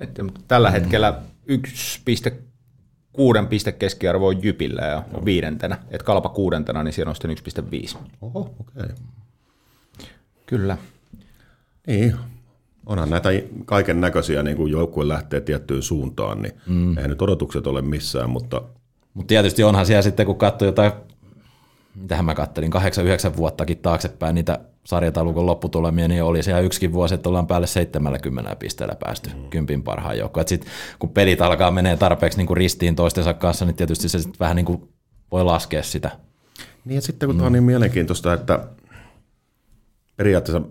[0.00, 5.78] Että, mutta tällä hetkellä 1,6 piste keskiarvo on Jypillä ja on viidentenä.
[5.90, 7.98] että kalpa kuudentena, niin siellä on sitten 1,5.
[8.20, 8.82] oho, okei.
[8.84, 8.96] Okay.
[10.46, 10.76] Kyllä.
[11.86, 12.14] Niin,
[12.86, 13.28] onhan näitä
[13.66, 16.96] kaiken näköisiä, niin kuin joukkue lähtee tiettyyn suuntaan, niin mm.
[16.96, 18.62] eihän nyt odotukset ole missään, mutta
[19.14, 20.92] Mutta tietysti onhan siellä sitten, kun katsoo jotain,
[21.94, 22.72] mitähän mä kattelin,
[23.32, 28.56] 8-9 vuottakin taaksepäin niitä sarjataulukon lopputulemia, niin oli siellä yksikin vuosi, että ollaan päälle 70
[28.56, 29.50] pisteellä päästy mm.
[29.50, 30.48] kympin parhaan joukkoon.
[30.48, 34.40] Sitten kun pelit alkaa menee tarpeeksi niin kuin ristiin toistensa kanssa, niin tietysti se sit
[34.40, 34.88] vähän niin kuin
[35.32, 36.10] voi laskea sitä.
[36.84, 37.38] Niin ja sitten kun mm.
[37.38, 38.68] tämä on niin mielenkiintoista, että
[40.16, 40.62] periaatteessa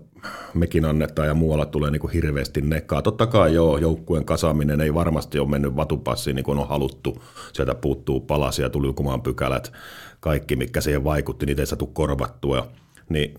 [0.54, 3.02] mekin annetaan ja muualla tulee niin kuin hirveästi nekkaa.
[3.02, 7.22] Totta kai joo, joukkueen kasaaminen ei varmasti ole mennyt vatupassiin niin kuin on haluttu.
[7.52, 9.72] Sieltä puuttuu palasia, tuli lukumaan pykälät,
[10.20, 12.68] kaikki mikä siihen vaikutti, niitä ei saatu korvattua.
[13.08, 13.34] Niin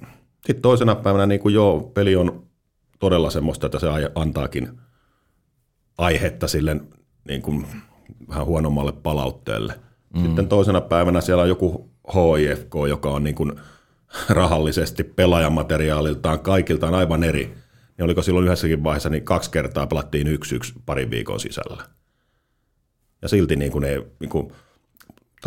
[0.45, 2.45] sitten toisena päivänä niin kuin joo, peli on
[3.00, 4.80] todella semmoista, että se antaakin
[5.98, 6.76] aihetta sille
[7.28, 7.67] niin kuin
[8.30, 9.74] vähän huonommalle palautteelle.
[10.15, 10.21] Mm.
[10.24, 13.54] Sitten toisena päivänä siellä on joku HIFK, joka on niin kuin
[14.30, 17.45] rahallisesti pelaajamateriaaliltaan kaikiltaan aivan eri.
[17.97, 21.84] Niin oliko silloin yhdessäkin vaiheessa, niin kaksi kertaa pelattiin yksi yksi parin viikon sisällä.
[23.21, 24.51] Ja silti niin kuin ei, niin kuin,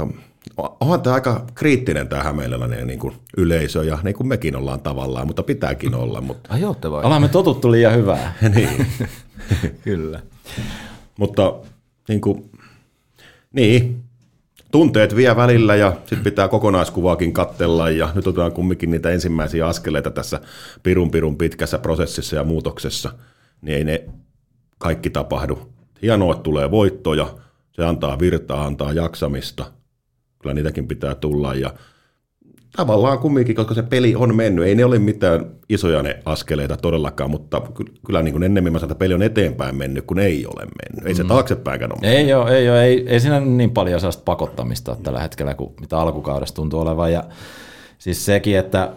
[0.06, 4.80] mutta onhan tämä aika kriittinen tämä hämeenläinen niin kuin yleisö ja niin kuin mekin ollaan
[4.80, 6.20] tavallaan, mutta pitääkin olla.
[6.20, 7.04] Mutta, Ai ootte vai?
[7.04, 8.34] Ollaan me totuttu liian hyvää.
[8.54, 8.86] niin.
[9.84, 10.20] Kyllä.
[11.18, 11.54] mutta
[12.08, 12.50] niin, kuin,
[13.52, 14.04] niin,
[14.72, 20.10] tunteet vie välillä ja sitten pitää kokonaiskuvaakin kattella ja nyt otetaan kumminkin niitä ensimmäisiä askeleita
[20.10, 20.40] tässä
[20.82, 23.12] pirun pirun pitkässä prosessissa ja muutoksessa,
[23.62, 24.04] niin ei ne
[24.78, 25.72] kaikki tapahdu.
[26.02, 27.34] Hienoa, että tulee voittoja,
[27.72, 29.72] se antaa virtaa, antaa jaksamista,
[30.38, 31.74] kyllä niitäkin pitää tulla ja
[32.76, 37.30] tavallaan kumminkin, koska se peli on mennyt, ei ne ole mitään isoja ne askeleita todellakaan,
[37.30, 40.46] mutta ky- kyllä niin kuin ennemmin mä sanon, että peli on eteenpäin mennyt, kun ei
[40.46, 41.06] ole mennyt.
[41.06, 42.18] Ei se taaksepäinkään ole mennyt.
[42.18, 45.72] Ei ole, ei, ole, ei, ei siinä niin paljon sellaista pakottamista ole tällä hetkellä kuin
[45.80, 47.12] mitä alkukaudessa tuntuu olevan.
[47.12, 47.24] Ja
[47.98, 48.92] siis sekin, että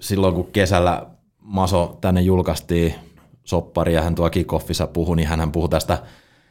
[0.00, 1.06] silloin kun kesällä
[1.40, 2.94] Maso tänne julkaistiin
[3.44, 5.98] soppari ja hän tuo kickoffissa puhui, niin hän puhui tästä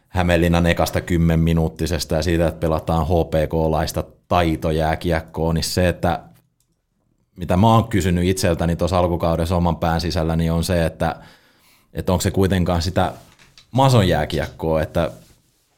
[0.09, 6.19] Hämeenlinnan ekasta kymmenminuuttisesta ja siitä, että pelataan HPK-laista taitojääkiekkoa, niin se, että
[7.39, 11.15] mitä mä oon kysynyt itseltäni tuossa alkukaudessa oman pään sisällä, niin on se, että,
[11.93, 13.13] että onko se kuitenkaan sitä
[13.71, 15.11] mason jääkiekkoa, että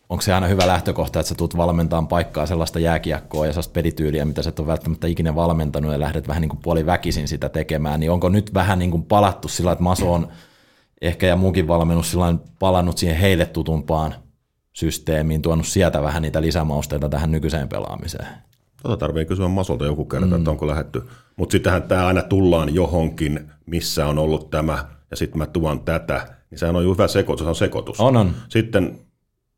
[0.10, 4.26] onko se aina hyvä lähtökohta, että sä tulet valmentamaan paikkaa sellaista jääkiekkoa ja sellaista pelityyliä,
[4.26, 8.00] mitä sä et ole välttämättä ikinä valmentanut ja lähdet vähän niin kuin puoliväkisin sitä tekemään,
[8.00, 10.28] niin onko nyt vähän niin kuin palattu sillä, että maso on
[11.02, 14.16] ehkä ja muukin valmennus sillä palannut siihen heille tutumpaan
[14.74, 18.28] systeemiin, tuonut sieltä vähän niitä lisämausteita tähän nykyiseen pelaamiseen.
[18.84, 20.36] Tota tarvii kysyä Masolta joku kerta, mm.
[20.36, 21.04] että onko lähetty.
[21.36, 26.28] Mutta sittenhän tämä aina tullaan johonkin, missä on ollut tämä, ja sitten mä tuon tätä,
[26.50, 28.00] niin sehän on hyvä sekoitus, se on sekoitus.
[28.00, 28.32] On, on.
[28.50, 29.00] Sitten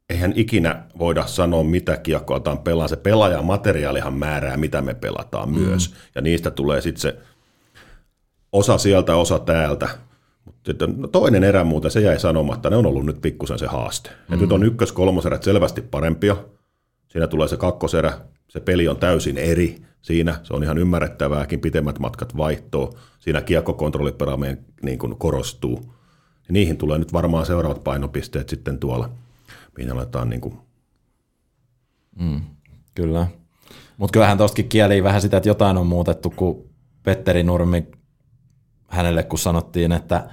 [0.10, 2.88] eihän ikinä voida sanoa, mitä kiekkoa otetaan pelaa.
[2.88, 5.60] Se pelaajan materiaalihan määrää, mitä me pelataan mm.
[5.60, 5.94] myös.
[6.16, 7.18] Ja niistä tulee sitten se
[8.52, 9.90] osa sieltä, osa täältä.
[10.46, 13.68] Mutta sitten no toinen erä muuten, se jäi sanomatta, ne on ollut nyt pikkusen se
[13.68, 14.10] haaste.
[14.30, 14.40] Mm.
[14.40, 16.36] nyt on ykkös kolmoserät selvästi parempia.
[17.08, 18.14] Siinä tulee se kakkoserä,
[18.54, 24.66] se peli on täysin eri siinä, se on ihan ymmärrettävääkin, pitemmät matkat vaihtoo, siinä kiekkokontrollipelaaminen
[24.82, 25.94] niin kuin korostuu.
[26.48, 29.10] Ja niihin tulee nyt varmaan seuraavat painopisteet sitten tuolla,
[29.78, 30.58] mihin aletaan niin kuin
[32.20, 32.42] Mm,
[32.96, 33.28] kyllä.
[33.98, 36.70] Mutta kyllähän tuostakin kieli vähän sitä, että jotain on muutettu, kun
[37.04, 37.88] Petteri Nurmi
[38.88, 40.28] hänelle kun sanottiin, että,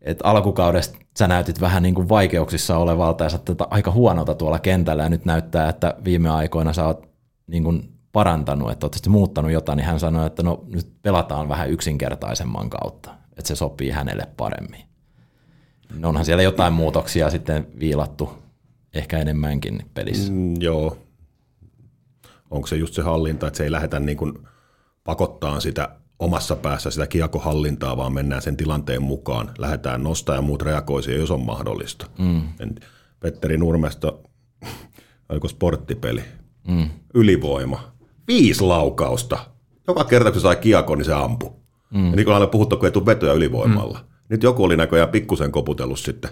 [0.00, 3.38] että alkukaudesta sä näytit vähän niin kuin vaikeuksissa olevalta ja sä
[3.70, 7.11] aika huonolta tuolla kentällä ja nyt näyttää, että viime aikoina sä oot
[7.52, 11.70] niin kuin parantanut, että oot muuttanut jotain, niin hän sanoi, että no nyt pelataan vähän
[11.70, 14.84] yksinkertaisemman kautta, että se sopii hänelle paremmin.
[15.94, 18.32] No onhan siellä jotain muutoksia sitten viilattu,
[18.94, 20.32] ehkä enemmänkin pelissä.
[20.32, 20.98] Mm, joo.
[22.50, 24.38] Onko se just se hallinta, että se ei lähetä niin kuin
[25.04, 25.88] pakottaa sitä
[26.18, 29.50] omassa päässä sitä kiekohallintaa, vaan mennään sen tilanteen mukaan.
[29.58, 32.06] Lähdetään nostaa ja muut reagoi siihen, jos on mahdollista.
[32.18, 32.42] Mm.
[33.20, 34.12] Petteri Nurmesta,
[35.28, 36.22] oliko sporttipeli,
[36.68, 36.88] mm.
[37.14, 37.92] ylivoima,
[38.28, 39.38] viisi laukausta.
[39.88, 41.50] Joka kerta, kun se sai kiekon, niin se ampui.
[41.94, 42.10] Mm.
[42.10, 43.98] Ja niin kuin aina puhuttu, kun ei tule vetoja ylivoimalla.
[43.98, 44.12] Mm.
[44.28, 46.30] Nyt joku oli näköjään pikkusen koputellut sitten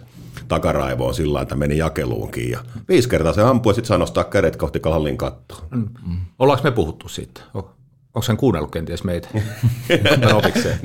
[0.49, 2.51] takaraivoon sillä että meni jakeluunkin.
[2.51, 5.59] Ja viisi kertaa se ampui ja sitten sai nostaa kädet kohti kahallin kattoa.
[5.71, 5.89] Mm.
[6.39, 7.41] Ollaanko me puhuttu siitä?
[8.15, 9.29] Onko hän kuunnellut kenties meitä?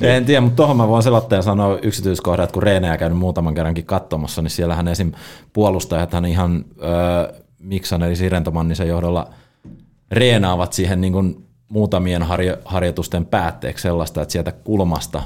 [0.00, 3.54] en tiedä, mutta tuohon mä voin selottaa ja sanoa yksityiskohdat, että kun Reenejä käynyt muutaman
[3.54, 5.12] kerrankin katsomassa, niin siellähän esim.
[5.52, 9.30] puolustajat hän ihan äh, Miksan eli Sirentomannisen johdolla
[10.10, 15.22] reenaavat siihen niin kuin muutamien harjo- harjoitusten päätteeksi sellaista, että sieltä kulmasta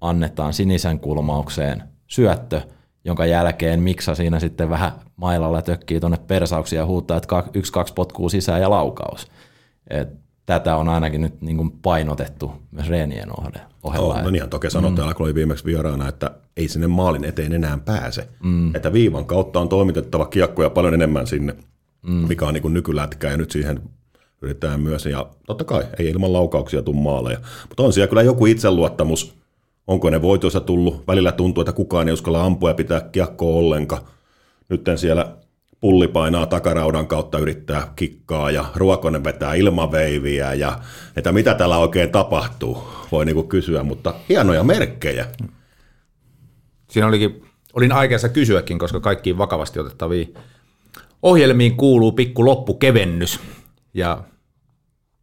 [0.00, 2.60] annetaan sinisen kulmaukseen syöttö,
[3.04, 7.94] jonka jälkeen Miksa siinä sitten vähän mailalla tökkii tuonne persauksia ja huuttaa, että yksi, kaksi
[7.94, 9.26] potkuu sisään ja laukaus.
[9.90, 10.08] Et
[10.46, 13.58] tätä on ainakin nyt niin kuin painotettu myös reenien ohella.
[13.82, 15.14] Oh, no ihan toki sanotaan, mm.
[15.14, 18.28] kun oli viimeksi vieraana, että ei sinne maalin eteen enää pääse.
[18.42, 18.74] Mm.
[18.74, 21.56] Että viivan kautta on toimitettava kiekkoja paljon enemmän sinne,
[22.02, 22.28] mm.
[22.28, 23.80] mikä on niin kuin nykylätkä ja nyt siihen
[24.42, 25.06] yritetään myös.
[25.06, 27.38] Ja totta kai ei ilman laukauksia tule maaleja,
[27.68, 29.34] mutta on siellä kyllä joku itseluottamus.
[29.86, 31.06] Onko ne voitoissa tullut?
[31.06, 34.02] Välillä tuntuu, että kukaan ei uskalla ampua ja pitää kiekkoa ollenkaan.
[34.68, 35.36] Nyt siellä
[35.80, 40.78] pulli painaa takaraudan kautta yrittää kikkaa ja Ruokonen vetää ilmaveiviä ja
[41.16, 45.26] että mitä täällä oikein tapahtuu, voi niinku kysyä, mutta hienoja merkkejä.
[46.90, 50.34] Siinä olikin, olin aikeassa kysyäkin, koska kaikkiin vakavasti otettaviin
[51.22, 53.40] ohjelmiin kuuluu pikku loppukevennys
[53.94, 54.24] ja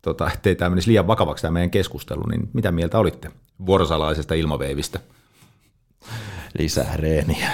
[0.01, 3.31] tota, ettei tämä menisi liian vakavaksi tämä meidän keskustelu, niin mitä mieltä olitte
[3.65, 4.99] vuorosalaisesta ilmaveivistä?
[6.59, 7.49] lisää reeniä.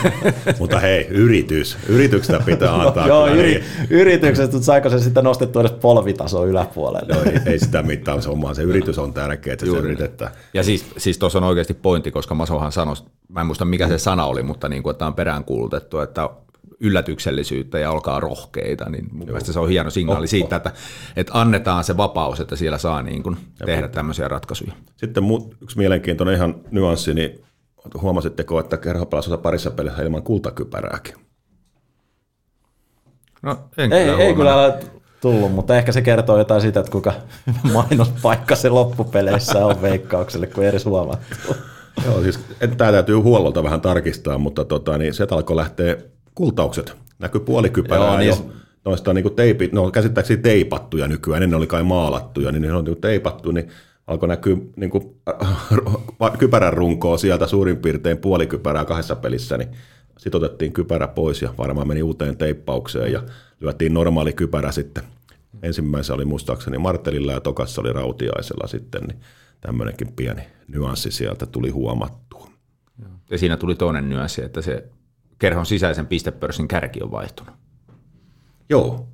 [0.58, 1.76] Mutta hei, yritys.
[1.88, 3.06] Yrityksestä pitää antaa.
[3.06, 7.14] Joo, yri, yrityksestä, mutta saiko se sitten nostettu edes polvitaso yläpuolelle?
[7.14, 8.54] Joo, ei, ei sitä mittaa se omaa.
[8.54, 10.32] Se yritys on tärkeä, että se yritetään.
[10.54, 12.94] Ja siis, siis tuossa on oikeasti pointti, koska Masohan sanoi,
[13.28, 16.30] mä en muista mikä se sana oli, mutta niin kuin, että on peräänkuulutettu, että
[16.80, 19.26] yllätyksellisyyttä ja olkaa rohkeita, niin mun Joo.
[19.26, 20.72] mielestä se on hieno signaali oh, siitä, että,
[21.16, 24.72] että annetaan se vapaus, että siellä saa niin kuin tehdä tämmöisiä ratkaisuja.
[24.96, 25.24] Sitten
[25.62, 27.44] yksi mielenkiintoinen ihan nyanssi, niin
[28.02, 31.14] huomasitteko, että kerhopelasi parissa pelissä ilman kultakypärääkin?
[33.42, 34.80] No, en ei, kyllä ei kyllä ole
[35.20, 37.12] tullut, mutta ehkä se kertoo jotain siitä, että kuinka
[37.72, 41.56] mainospaikka se loppupeleissä on veikkaukselle, kun edes huomattu.
[42.04, 42.40] Joo, siis
[42.76, 45.96] tämä täytyy huollolta vähän tarkistaa, mutta tota, niin sieltä alkoi lähteä
[46.40, 46.96] kultaukset.
[47.18, 48.28] Näkyy puolikypärää Joo, niin...
[48.28, 48.52] jo
[48.84, 53.00] noista niin teipit, no käsittääkseni teipattuja nykyään, ennen oli kai maalattuja, niin ne on niin
[53.00, 53.68] teipattu, niin
[54.06, 55.16] alkoi näkyä niin kuin,
[56.38, 59.68] kypärän runkoa sieltä suurin piirtein puolikypärää kahdessa pelissä, niin
[60.18, 63.22] sitten otettiin kypärä pois ja varmaan meni uuteen teippaukseen ja
[63.60, 65.02] lyötiin normaali kypärä sitten.
[65.62, 69.20] Ensimmäisessä oli muistaakseni Martelilla ja tokassa oli Rautiaisella sitten, niin
[69.60, 72.50] tämmöinenkin pieni nyanssi sieltä tuli huomattua.
[73.30, 74.84] Ja siinä tuli toinen nyanssi, että se
[75.40, 77.54] kerhon sisäisen pistepörssin kärki on vaihtunut.
[78.68, 79.08] Joo,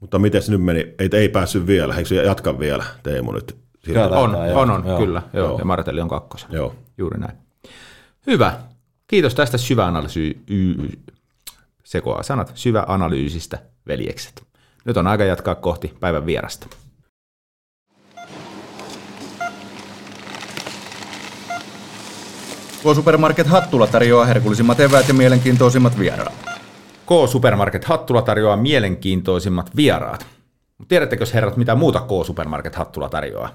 [0.00, 0.94] mutta miten se nyt meni?
[0.98, 3.56] Ei, ei päässyt vielä, eikö jatka vielä Teemu nyt?
[3.84, 4.98] Kyllä, on, on, on, on, joo.
[4.98, 5.22] kyllä.
[5.32, 5.48] Joo.
[5.48, 5.58] Joo.
[5.58, 6.48] Ja Martelli on kakkosen.
[6.52, 6.74] Joo.
[6.98, 7.36] Juuri näin.
[8.26, 8.58] Hyvä.
[9.06, 10.42] Kiitos tästä syväanalyysi...
[11.84, 12.52] Sekoaa sanat.
[12.54, 14.42] Syväanalyysistä, veljekset.
[14.84, 16.66] Nyt on aika jatkaa kohti päivän vierasta.
[22.82, 26.32] K-Supermarket Hattula tarjoaa herkullisimmat eväät ja mielenkiintoisimmat vieraat.
[27.06, 30.26] K-Supermarket Hattula tarjoaa mielenkiintoisimmat vieraat.
[30.88, 33.50] Tiedättekö herrat, mitä muuta K-Supermarket Hattula tarjoaa?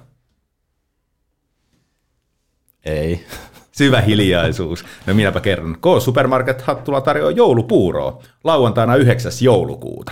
[2.86, 3.26] Ei.
[3.78, 4.86] Syvä hiljaisuus.
[5.06, 5.78] No minäpä kerron.
[5.82, 9.32] K-Supermarket Hattula tarjoaa joulupuuroa lauantaina 9.
[9.42, 10.12] joulukuuta.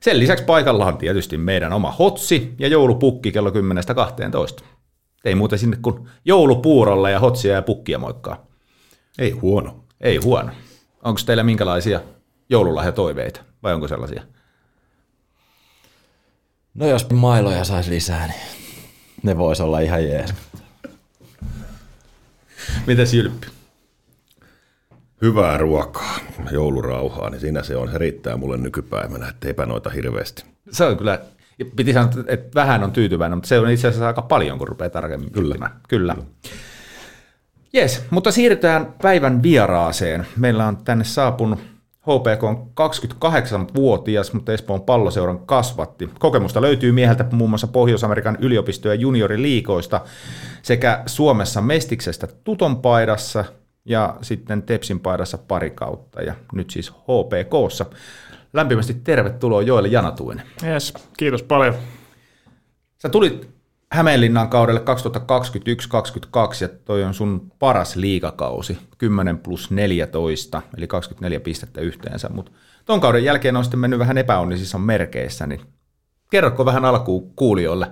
[0.00, 4.64] Sen lisäksi paikalla on tietysti meidän oma hotsi ja joulupukki kello 10.12.
[5.26, 8.46] Ei muuten sinne kuin joulupuurolla ja hotsia ja pukkia moikkaa.
[9.18, 9.84] Ei huono.
[10.00, 10.52] Ei huono.
[11.04, 12.00] Onko teillä minkälaisia
[12.48, 14.22] joululahjatoiveita vai onko sellaisia?
[16.74, 18.40] No jos mailoja saisi lisää, niin
[19.22, 20.34] ne voisi olla ihan jees.
[22.86, 23.46] Mitäs Jylppi?
[25.22, 26.18] Hyvää ruokaa,
[26.50, 27.90] joulurauhaa, niin siinä se on.
[27.90, 30.44] Se riittää mulle nykypäivänä, etteipä noita hirveästi.
[30.70, 31.20] Se on kyllä,
[31.76, 34.90] piti sanoa, että vähän on tyytyväinen, mutta se on itse asiassa aika paljon, kun rupeaa
[34.90, 35.54] tarkemmin Kyllä.
[35.54, 35.70] Kyllä.
[35.88, 36.16] Kyllä.
[37.72, 40.26] Jes, mutta siirrytään päivän vieraaseen.
[40.36, 41.58] Meillä on tänne saapunut
[42.06, 46.10] HPK on 28-vuotias, mutta Espoon palloseuran kasvatti.
[46.18, 50.00] Kokemusta löytyy mieheltä muun muassa Pohjois-Amerikan yliopisto- ja junioriliikoista
[50.62, 53.44] sekä Suomessa Mestiksestä Tuton paidassa
[53.84, 57.86] ja sitten Tepsin paidassa pari kautta ja nyt siis HPKssa.
[58.56, 60.46] Lämpimästi tervetuloa Joelle Janatuinen.
[60.66, 61.74] Yes, kiitos paljon.
[62.98, 63.56] Sä tulit
[63.92, 64.82] Hämeenlinnan kaudelle 2021-2022
[66.60, 72.52] ja toi on sun paras liigakausi, 10 plus 14, eli 24 pistettä yhteensä, mutta
[72.84, 75.60] ton kauden jälkeen on sitten mennyt vähän epäonnisissa merkeissä, niin
[76.30, 77.86] kerrotko vähän alkuun kuulijoille,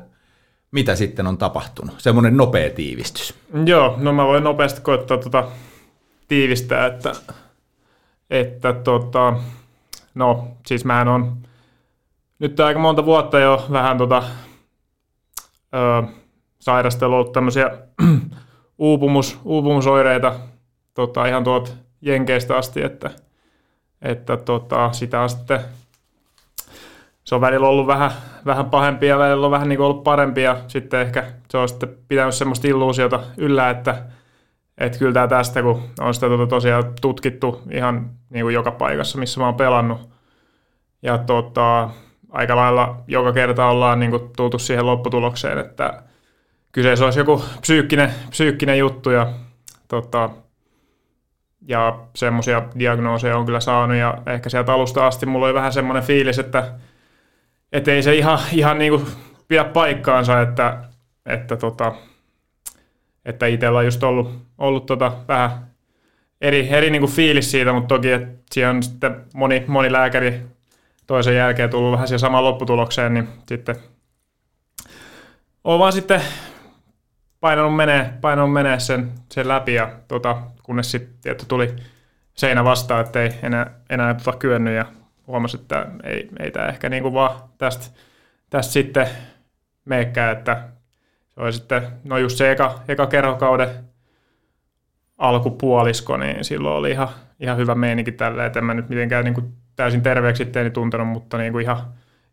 [0.70, 1.94] mitä sitten on tapahtunut?
[1.98, 3.34] Semmoinen nopea tiivistys.
[3.66, 5.48] Joo, no mä voin nopeasti koettaa tuota
[6.28, 7.12] tiivistää, että,
[8.30, 9.34] että tota,
[10.14, 11.36] no siis mähän on
[12.38, 14.22] nyt aika monta vuotta jo vähän tota
[15.74, 16.08] ö,
[16.58, 17.70] sairastellut tämmöisiä
[18.78, 20.34] uupumus, uupumusoireita
[20.94, 23.10] tota, ihan tuot Jenkeistä asti, että,
[24.02, 25.60] että tota, sitä on sitten
[27.24, 28.10] se on välillä ollut vähän,
[28.46, 30.56] vähän pahempia ja välillä on vähän niin ollut parempia.
[30.68, 34.02] Sitten ehkä se on sitten pitänyt semmoista illuusiota yllä, että,
[34.78, 39.18] että kyllä tämä tästä, kun on sitä tota tosiaan tutkittu ihan niin kuin joka paikassa,
[39.18, 40.10] missä mä oon pelannut.
[41.02, 41.90] Ja tota,
[42.30, 46.02] aika lailla joka kerta ollaan niin kuin tultu siihen lopputulokseen, että
[46.72, 49.32] kyseessä olisi joku psyykkinen, psyykkinen juttu ja,
[49.88, 50.30] tota,
[51.68, 56.02] ja semmoisia diagnooseja on kyllä saanut ja ehkä sieltä alusta asti mulla oli vähän semmoinen
[56.02, 56.72] fiilis, että
[57.72, 59.06] et ei se ihan, ihan niin kuin
[59.48, 60.84] pidä paikkaansa, että,
[61.26, 61.92] että, tota,
[63.24, 65.66] että itsellä on just ollut, ollut tota vähän
[66.40, 70.42] eri, eri niin kuin fiilis siitä, mutta toki että siellä on sitten moni, moni lääkäri
[71.06, 73.76] toisen jälkeen tullut vähän siihen samaan lopputulokseen, niin sitten
[75.64, 76.22] olen vaan sitten
[77.40, 81.76] painanut menee, painanut menee sen, sen läpi ja tota, kunnes sitten tuli
[82.34, 84.84] seinä vastaan, että ei enää, enää tota kyennyt ja
[85.26, 87.84] huomasi, että ei, ei tämä ehkä niin kuin vaan tästä,
[88.50, 89.08] tästä sitten
[89.84, 90.68] meekään, että
[91.34, 93.68] se oli sitten, no just se eka, eka kerhokauden
[95.18, 97.08] alkupuolisko, niin silloin oli ihan,
[97.40, 101.08] ihan hyvä meininki tällä, että en mä nyt mitenkään niin kuin täysin terveeksi itteeni tuntenut,
[101.08, 101.78] mutta niin kuin ihan,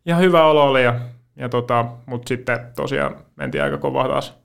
[0.05, 0.83] ihan hyvä olo oli.
[0.83, 0.99] Ja,
[1.35, 4.41] ja tota, mutta sitten tosiaan mentiin aika kovaa taas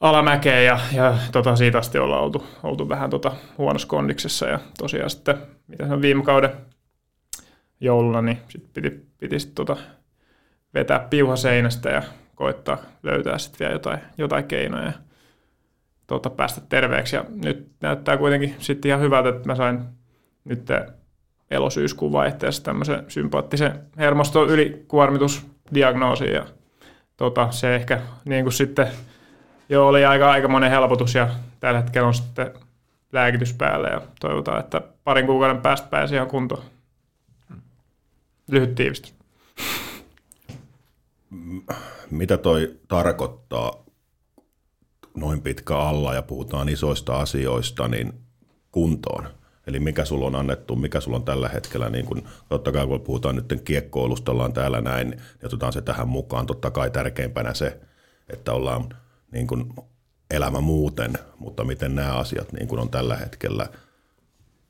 [0.00, 5.10] alamäkeä ja, ja tota, siitä asti ollaan oltu, oltu vähän tota, huonossa kondiksessa ja tosiaan
[5.10, 6.50] sitten, mitä se on viime kauden
[7.80, 9.76] jouluna, niin sit piti, piti sit, tota,
[10.74, 12.02] vetää piuha seinästä ja
[12.34, 14.92] koittaa löytää sitten vielä jotain, jotain keinoja ja
[16.06, 17.16] tota, päästä terveeksi.
[17.16, 19.80] Ja nyt näyttää kuitenkin sitten ihan hyvältä, että mä sain
[20.44, 20.68] nyt
[21.50, 26.46] elosyyskuun vaihteessa tämmöisen sympaattisen hermoston ylikuormitusdiagnoosin ja
[27.16, 28.88] tota, se ehkä niin kuin sitten
[29.68, 31.28] jo oli aika, aika monen helpotus ja
[31.60, 32.50] tällä hetkellä on sitten
[33.12, 36.62] lääkitys päällä ja toivotaan, että parin kuukauden päästä pääsee ihan kuntoon.
[38.50, 39.14] Lyhyt tiivistys.
[42.10, 43.84] Mitä toi tarkoittaa
[45.16, 48.12] noin pitkä alla ja puhutaan isoista asioista, niin
[48.72, 49.28] kuntoon?
[49.66, 53.00] Eli mikä sulla on annettu, mikä sulla on tällä hetkellä, niin kun, totta kai kun
[53.00, 56.46] puhutaan nyt kiekkoilusta, ollaan täällä näin, niin otetaan se tähän mukaan.
[56.46, 57.80] Totta kai tärkeimpänä se,
[58.28, 58.88] että ollaan
[59.32, 59.74] niin kun
[60.30, 63.68] elämä muuten, mutta miten nämä asiat niin kun on tällä hetkellä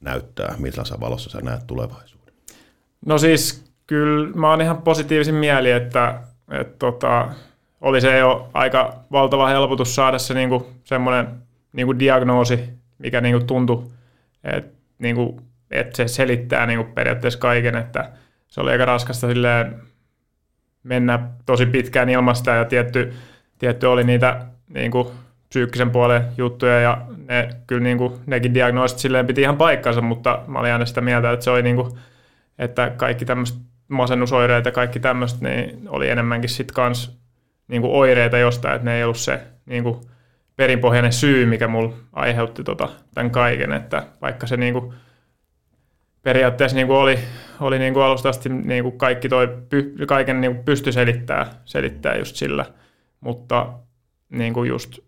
[0.00, 2.34] näyttää, millaisessa valossa sä näet tulevaisuuden?
[3.06, 7.28] No siis kyllä mä oon ihan positiivisin mieli, että, että tota,
[7.80, 11.28] oli se jo aika valtava helpotus saada se niinku, semmoinen
[11.72, 13.84] niinku diagnoosi, mikä niinku tuntui,
[14.44, 18.10] että niinku, et se selittää niinku periaatteessa kaiken, että
[18.48, 19.82] se oli aika raskasta silleen
[20.82, 23.14] mennä tosi pitkään ilmasta ja tietty,
[23.58, 25.12] tietty oli niitä niinku,
[25.48, 30.58] psyykkisen puolen juttuja ja ne, kyllä niinku, nekin diagnoosit silleen piti ihan paikkansa, mutta mä
[30.58, 31.98] olin aina sitä mieltä, että se oli niinku,
[32.58, 33.56] että kaikki tämmöiset
[33.88, 37.18] masennusoireet ja kaikki tämmöistä niin oli enemmänkin sitten kans
[37.68, 40.00] niinku oireita jostain, että ne ei ollut se niinku
[40.56, 44.94] perinpohjainen syy, mikä mulla aiheutti tota, tämän kaiken, että vaikka se niinku
[46.22, 47.18] periaatteessa niinku oli,
[47.60, 52.64] oli niinku alusta asti niinku kaikki toi, py, kaiken niinku pysty selittää, selittää just sillä,
[53.20, 53.72] mutta
[54.28, 54.98] niinku just,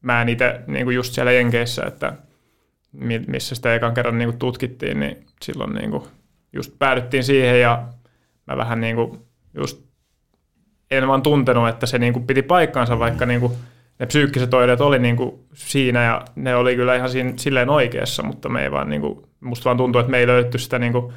[0.00, 2.12] mä en itse niinku just siellä Jenkeissä, että
[3.26, 6.08] missä sitä ekan kerran niinku tutkittiin, niin silloin niinku
[6.52, 7.88] just päädyttiin siihen ja
[8.46, 9.84] mä vähän niinku just
[10.90, 13.56] en vaan tuntenut, että se niinku piti paikkaansa, vaikka niinku
[13.98, 18.48] ne psyykkiset oireet oli niinku siinä ja ne oli kyllä ihan siinä, silleen oikeassa, mutta
[18.48, 21.12] me ei vaan niinku, musta vaan tuntuu, että me ei löytty sitä niinku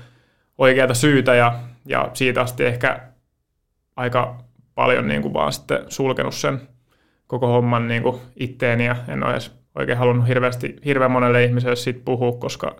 [0.57, 2.99] oikeata syytä ja, ja siitä asti ehkä
[3.95, 4.37] aika
[4.75, 6.61] paljon niinku vaan sitten sulkenut sen
[7.27, 12.01] koko homman niinku itteeni ja en ole edes oikein halunnut hirveästi, hirveän monelle ihmiselle siitä
[12.05, 12.75] puhua, koska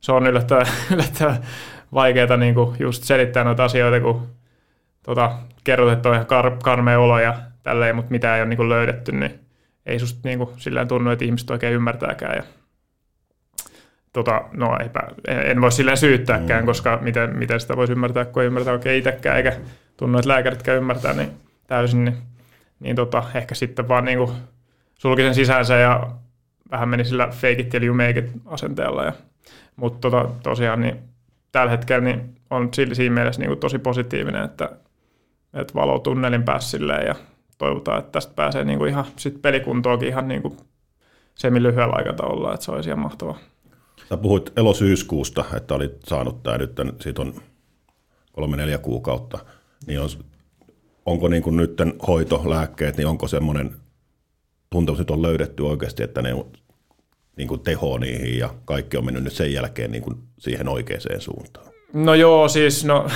[0.00, 1.38] se on yllättävän, yllättävän
[1.94, 4.28] vaikeaa niinku just selittää noita asioita, kun
[5.02, 5.32] tota,
[5.64, 9.12] kerrot, että on ihan kar- karmea olo ja tälleen, mutta mitä ei ole niin löydetty,
[9.12, 9.40] niin
[9.86, 12.36] ei susta niin kuin, silleen tunnu, että ihmiset oikein ymmärtääkään.
[12.36, 12.42] Ja,
[14.12, 16.66] tota, no, eipä, en voi silleen syyttääkään, mm.
[16.66, 19.56] koska miten, miten sitä voisi ymmärtää, kun ei ymmärtää oikein itsekään, eikä
[19.96, 21.30] tunnu, että lääkäritkään ymmärtää niin
[21.66, 22.16] täysin, niin,
[22.80, 24.30] niin tota, ehkä sitten vaan niin kuin
[24.94, 26.10] sulki sen sisäänsä ja
[26.70, 29.04] vähän meni sillä fake it till you make it asenteella.
[29.04, 29.12] Ja,
[29.76, 31.09] mutta tota, tosiaan niin
[31.52, 34.70] tällä hetkellä niin on siinä mielessä niin kuin tosi positiivinen, että,
[35.54, 37.14] että valo tunnelin päässä ja
[37.58, 40.56] toivotaan, että tästä pääsee niin kuin ihan sit pelikuntoakin ihan niin kuin
[41.34, 43.38] semi lyhyellä aikataululla, että se olisi ihan mahtavaa.
[44.08, 47.34] Sä puhuit elosyyskuusta, että olit saanut tämä nyt, siitä on
[48.32, 49.38] kolme neljä kuukautta,
[49.86, 50.08] niin on,
[51.06, 53.76] onko niin kuin nyt hoito, lääkkeet, niin onko semmoinen
[54.70, 56.34] tuntemus nyt on löydetty oikeasti, että ne
[57.36, 61.00] niin kuin teho niihin ja kaikki on mennyt nyt sen jälkeen niin kuin siihen oikeaan
[61.18, 61.66] suuntaan?
[61.92, 63.06] No joo, siis no,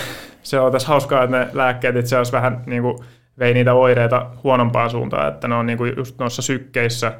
[0.42, 2.98] se on tässä hauskaa, että ne lääkkeet itse asiassa vähän niin kuin
[3.38, 7.12] vei niitä oireita huonompaan suuntaan, että ne on niin kuin just noissa sykkeissä,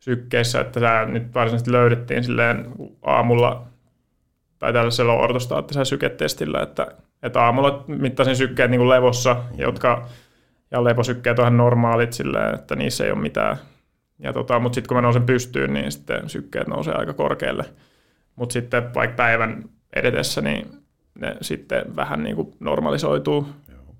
[0.00, 2.66] sykkeissä, että tämä nyt varsinaisesti löydettiin silleen
[3.02, 3.66] aamulla
[4.58, 6.86] tai tällaisella ortostaattisella syketestillä, että,
[7.22, 10.08] että aamulla mittasin sykkeet niin kuin levossa, jotka,
[10.70, 13.56] ja leposykkeet on ihan normaalit silleen, että niissä ei ole mitään.
[14.22, 17.64] Ja tota, mutta sitten kun mä nousen pystyyn, niin sitten sykkeet nousee aika korkealle.
[18.36, 19.64] Mutta sitten vaikka päivän
[19.96, 20.66] edetessä, niin
[21.20, 23.46] ne sitten vähän niin kuin normalisoituu.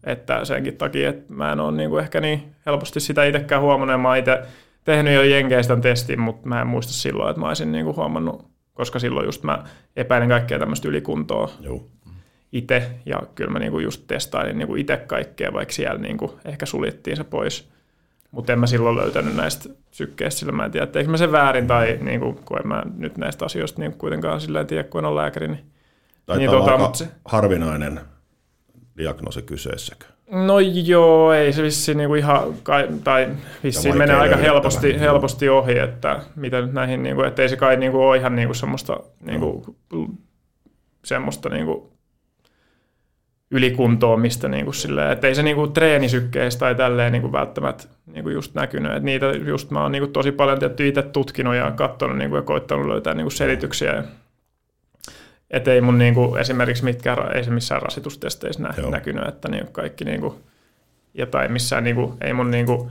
[0.05, 4.01] Että senkin takia, että mä en ole niin kuin ehkä niin helposti sitä itsekään huomannut.
[4.01, 4.43] Mä itse
[4.85, 8.47] tehnyt jo Jenkeistä testin, mutta mä en muista silloin, että mä olisin niin kuin huomannut,
[8.75, 9.65] koska silloin just mä
[9.97, 11.51] epäilin kaikkea tämmöistä ylikuntoa
[12.53, 12.91] itse.
[13.07, 16.67] Ja kyllä mä niin kuin just testailin niin itse kaikkea, vaikka siellä niin kuin ehkä
[16.67, 17.73] suljettiin se pois.
[18.33, 21.67] Mutta en mä silloin löytänyt näistä sykkeistä, sillä mä en tiedä, eikö mä sen väärin
[21.67, 25.05] tai niin kuin, kun en mä nyt näistä asioista niin kuitenkaan sillä tiedä, kun en
[25.05, 25.49] ole lääkäri.
[25.49, 25.65] Niin,
[26.27, 27.09] Taitaa niin, tota, aika se...
[27.25, 28.01] harvinainen
[28.97, 30.07] diagnoosi kyseessäkö?
[30.31, 32.55] No joo, ei se vissiin niinku ihan,
[33.05, 33.29] tai
[33.65, 37.77] vissiin menee aika helposti, helposti ohi, että mitä nyt näihin, niinku, että ei se kai
[37.77, 40.09] niinku ole ihan niinku semmoista, niinku, no.
[41.05, 41.92] semmoista niinku
[43.53, 47.85] ylikuntoamista niin kuin silleen, että ei se niin kuin treenisykkeistä tai tälleen niin kuin välttämättä
[48.07, 51.03] niin kuin just näkynyt, että niitä just mä oon niin kuin tosi paljon tietty itse
[51.03, 54.05] tutkinut ja katsonut niin kuin ja koittanut löytää niin kuin selityksiä,
[55.51, 59.67] että ei mun niin kuin, esimerkiksi mitkään, ei se missään rasitustesteissä nä, näkynyt, että niin
[59.73, 60.35] kaikki niin kuin,
[61.15, 62.91] ja tai missään niin kuin, ei mun niin kuin,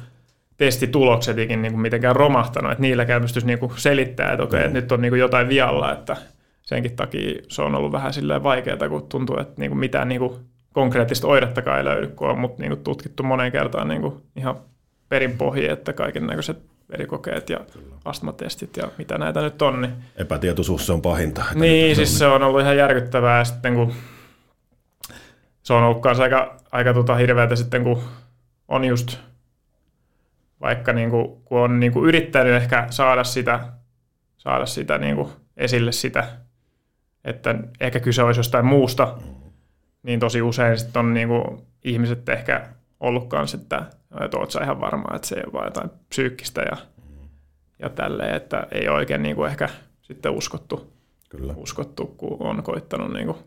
[0.58, 4.68] testitulokset ikin niin kuin mitenkään romahtanut, että niilläkään pystyisi niin kuin selittämään, että okei, okay,
[4.68, 6.18] että nyt on niin kuin jotain vialla, että
[6.62, 10.20] senkin takia se on ollut vähän silleen vaikeaa, kun tuntuu, että niin kuin mitään niin
[10.20, 14.14] kuin konkreettista oirettakaan ei löydy, kun on mut niin kuin tutkittu moneen kertaan niin kuin
[14.36, 14.56] ihan
[15.10, 16.58] perinpohji, että kaiken näköiset
[16.92, 17.60] verikokeet ja
[18.06, 19.82] astmatestit ja mitä näitä nyt on.
[19.82, 19.94] Niin...
[20.16, 21.44] Epätietoisuus se on pahinta.
[21.56, 23.94] Niin, siis se on ollut ihan järkyttävää ja sitten kun
[25.64, 28.04] se on ollut aika, aika tota hirveätä sitten, kun
[28.68, 29.18] on just
[30.62, 33.60] vaikka niin kuin, kun on niin kuin yrittänyt ehkä saada sitä,
[34.38, 36.28] saada sitä niin kuin esille sitä,
[37.26, 39.18] että ehkä kyse olisi jostain muusta,
[40.04, 41.44] niin tosi usein sitten on niin kuin
[41.84, 42.68] ihmiset ehkä
[43.00, 43.86] ollut kanssa, että,
[44.26, 46.78] että oot sä ihan varma, että se ei ole vain jotain psyykkistä ja,
[47.80, 49.70] ja tälleen, että ei oikein niin kuin ehkä
[50.02, 50.94] sitten uskottu,
[51.30, 51.54] Kyllä.
[51.58, 53.38] uskottu kun on koittanut niin kuin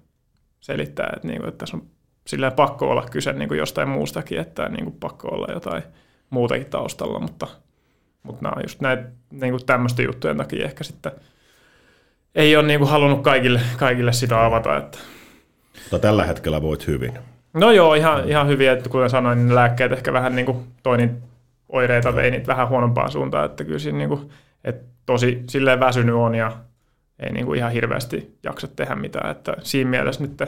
[0.60, 1.86] selittää, että, niin kuin, että tässä on
[2.26, 5.82] sillä pakko olla kyse niin kuin jostain muustakin, että niin kuin pakko olla jotain
[6.30, 7.46] muutakin taustalla, mutta,
[8.22, 11.12] mutta nämä on just näitä niin kuin tämmöisten juttujen takia ehkä sitten
[12.34, 14.76] ei ole niin kuin halunnut kaikille, kaikille sitä avata.
[14.76, 14.98] Että.
[15.82, 17.18] Mutta tällä hetkellä voit hyvin.
[17.52, 21.22] No joo, ihan, ihan hyvin, että kuten sanoin, niin lääkkeet ehkä vähän niin kuin toinen
[21.68, 24.30] oireita vei niitä vähän huonompaan suuntaan, että kyllä siinä niin kuin,
[24.64, 26.52] että tosi silleen väsynyt on ja
[27.18, 30.42] ei niin kuin ihan hirveästi jaksa tehdä mitään, että siinä mielessä nyt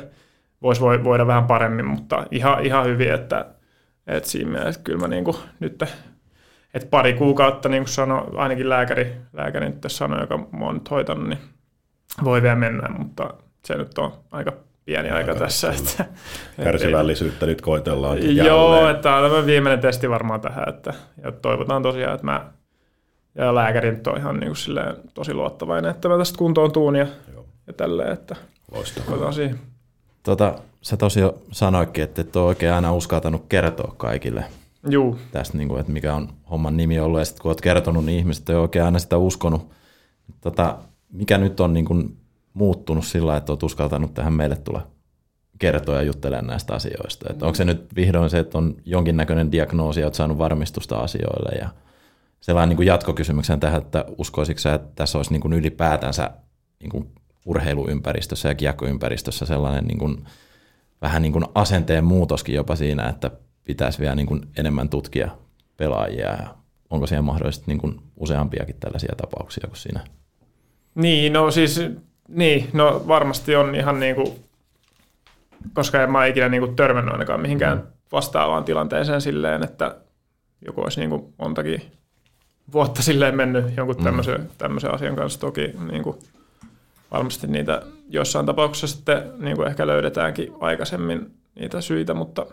[0.63, 3.47] voisi voida vähän paremmin, mutta ihan, ihan hyvin, että,
[4.07, 5.83] että siinä mielessä kyllä mä niin kuin nyt
[6.75, 10.91] että pari kuukautta, niin kuin sano, ainakin lääkäri, lääkäri nyt sanoi, joka mä oon nyt
[10.91, 11.39] hoitanut, niin
[12.25, 14.53] voi vielä mennä, mutta se nyt on aika
[14.87, 15.73] pieni aika, aika tässä.
[15.79, 16.05] Että,
[16.65, 18.47] Kärsivällisyyttä nyt koitellaan jälleen.
[18.47, 22.53] Joo, että tämä on viimeinen testi varmaan tähän, että ja toivotaan tosiaan, että mä
[23.35, 26.97] ja lääkäri nyt on ihan niin kuin silleen, tosi luottavainen, että mä tästä kuntoon tuun
[26.97, 27.07] ja,
[27.67, 28.37] ja tälleen, että
[28.73, 29.33] Loistavaa.
[30.23, 34.45] Tota, sä tosiaan sanoikin, että et ole oikein aina uskaltanut kertoa kaikille
[34.89, 35.19] Juu.
[35.31, 38.19] tästä, niin kuin, että mikä on homman nimi ollut, ja sitten kun oot kertonut, niin
[38.19, 39.71] ihmiset ei oikein aina sitä uskonut.
[40.41, 40.79] Tota,
[41.13, 42.17] mikä nyt on niin kuin
[42.57, 44.87] muuttunut sillä, että olet uskaltanut tähän meille tulla
[45.59, 47.27] kertoa ja juttelemaan näistä asioista?
[47.31, 51.59] Että onko se nyt vihdoin se, että on jonkinnäköinen diagnoosi ja olet saanut varmistusta asioille?
[51.59, 51.69] Ja
[52.41, 56.31] sellainen niin kuin jatkokysymyksen tähän, että uskoisitko sä, että tässä olisi niin kuin ylipäätänsä
[56.81, 57.11] niin kuin
[57.47, 60.25] urheiluympäristössä ja kiekkoympäristössä sellainen niin kuin,
[61.03, 63.31] vähän niin kuin asenteen muutoskin jopa siinä, että
[63.65, 65.31] pitäisi vielä niin kuin enemmän tutkia
[65.77, 66.27] pelaajia?
[66.27, 66.55] Ja
[66.91, 70.01] onko siellä mahdollisesti niin kuin useampiakin tällaisia tapauksia kuin siinä
[70.97, 71.81] niin, no siis,
[72.29, 74.45] niin, no varmasti on ihan niin kuin,
[75.75, 79.97] koska en mä ikinä niin kuin törmännyt ainakaan mihinkään vastaavaan tilanteeseen silleen, että
[80.67, 81.83] joku olisi niin kuin montakin
[82.73, 84.49] vuotta silleen mennyt jonkun tämmöisen, mm.
[84.59, 85.41] tämmöisen asian kanssa.
[85.41, 86.17] Toki niin kuin,
[87.11, 92.47] varmasti niitä jossain tapauksessa sitten niin kuin ehkä löydetäänkin aikaisemmin niitä syitä, mutta,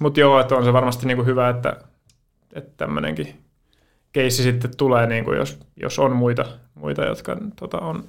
[0.00, 1.76] mutta joo, että on se varmasti niin kuin hyvä, että,
[2.52, 3.34] että tämmöinenkin
[4.12, 6.44] keissi sitten tulee, niin kuin jos, jos on muita,
[6.74, 8.04] muita jotka tota, on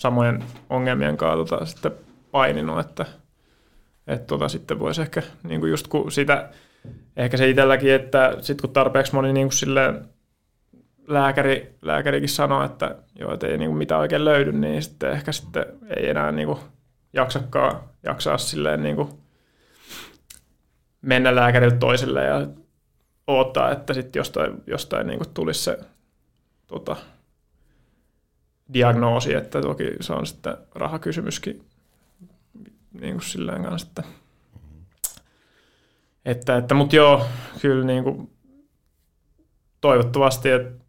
[0.00, 1.92] samojen ongelmien kanssa tota, sitten
[2.30, 3.06] paininut, että,
[4.06, 6.48] että tota, sitten voisi ehkä niin kuin just kun sitä,
[7.16, 10.04] ehkä se itselläkin, että sitten kun tarpeeksi moni niin kuin silleen,
[11.06, 15.32] lääkäri, lääkärikin sanoo, että joo, että ei niin kuin mitään oikein löydy, niin sitten ehkä
[15.32, 15.64] sitten
[15.96, 16.56] ei enää niin
[17.12, 19.08] jaksakaan, jaksaa silleen niin
[21.02, 22.46] mennä lääkäriltä toiselle ja
[23.26, 25.78] odottaa, että sitten jostain, jostain niin tulisi se
[26.66, 26.96] tota,
[28.72, 31.64] diagnoosi, että toki se on sitten rahakysymyskin
[33.00, 34.02] niin kuin silleen kanssa, että,
[36.24, 37.26] että, että mutta joo,
[37.62, 38.30] kyllä niin kuin
[39.80, 40.84] toivottavasti, että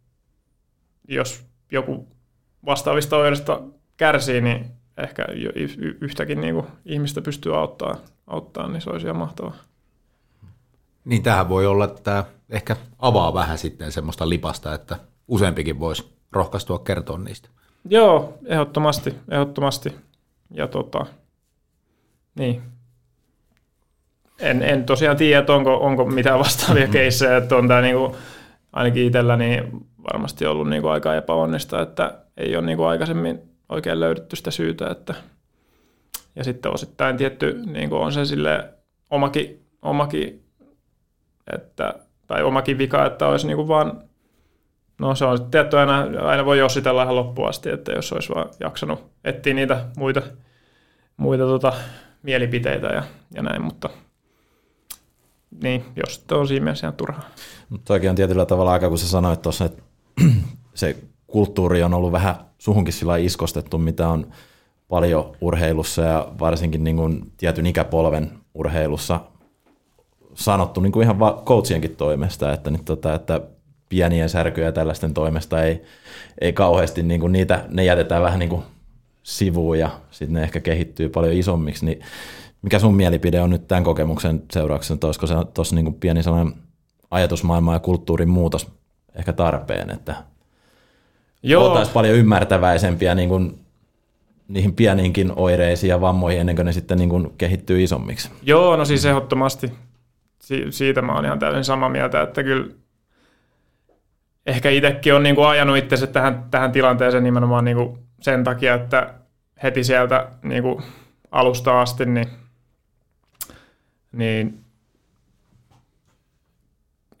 [1.08, 2.08] jos joku
[2.66, 3.62] vastaavista oireista
[3.96, 4.66] kärsii, niin
[4.96, 5.26] ehkä
[6.00, 9.56] yhtäkin niin kuin ihmistä pystyy auttaa, auttaa, niin se olisi ihan mahtavaa.
[11.04, 16.16] Niin tähän voi olla, että tämä ehkä avaa vähän sitten semmoista lipasta, että useampikin voisi
[16.32, 17.48] rohkaistua kertoa niistä.
[17.84, 19.96] Joo, ehdottomasti, ehdottomasti.
[20.50, 21.06] Ja tota,
[22.34, 22.62] niin.
[24.40, 26.92] En, en tosiaan tiedä, että onko, onko mitään vastaavia mm-hmm.
[26.92, 28.16] keissejä, että on tämä niinku,
[28.72, 29.62] ainakin itselläni
[30.12, 35.14] varmasti ollut niinku aika epäonnista, että ei ole niinku aikaisemmin oikein löydetty sitä syytä, että
[36.36, 38.68] ja sitten osittain tietty niin on se sille
[39.10, 40.44] omakin, omakin
[41.52, 41.94] että,
[42.26, 44.02] tai omakin vika, että olisi niin kuin vaan,
[44.98, 48.48] no se on tietty aina, aina voi jossitella ihan loppuun asti, että jos olisi vaan
[48.60, 50.22] jaksanut etsiä niitä muita,
[51.16, 51.72] muita tota,
[52.22, 53.02] mielipiteitä ja,
[53.34, 53.90] ja näin, mutta
[55.62, 57.30] niin, jos on siinä mielessä ihan turhaa.
[57.68, 59.82] Mutta toikin on tietyllä tavalla aika, kun sä sanoit tuossa, että
[60.74, 64.26] se kulttuuri on ollut vähän suhunkin sillä iskostettu, mitä on
[64.88, 69.20] paljon urheilussa ja varsinkin niin kuin tietyn ikäpolven urheilussa
[70.34, 73.40] sanottu niin kuin ihan va- coachienkin toimesta, että, nyt tota, että
[73.92, 75.82] pienien särkyjä tällaisten toimesta ei,
[76.40, 78.62] ei kauheasti, niin kuin niitä, ne jätetään vähän niin kuin
[79.22, 82.00] sivuun ja sitten ne ehkä kehittyy paljon isommiksi, niin
[82.62, 86.54] mikä sun mielipide on nyt tämän kokemuksen seurauksena, että olisiko se tuossa niin pieni sellainen
[87.10, 88.68] ajatusmaailma ja kulttuurin muutos
[89.14, 90.14] ehkä tarpeen, että
[91.42, 91.66] Joo.
[91.66, 93.58] oltaisiin paljon ymmärtäväisempiä niin kuin
[94.48, 98.30] niihin pieniinkin oireisiin ja vammoihin ennen kuin ne sitten niin kuin kehittyy isommiksi.
[98.42, 99.72] Joo, no siis ehdottomasti.
[100.42, 102.81] Si- siitä mä oon ihan täysin samaa mieltä, että kyllä
[104.46, 108.74] ehkä itsekin on niin kuin ajanut itsensä tähän, tähän tilanteeseen nimenomaan niin kuin sen takia,
[108.74, 109.14] että
[109.62, 110.82] heti sieltä niin kuin
[111.30, 112.28] alusta asti niin,
[114.12, 114.64] niin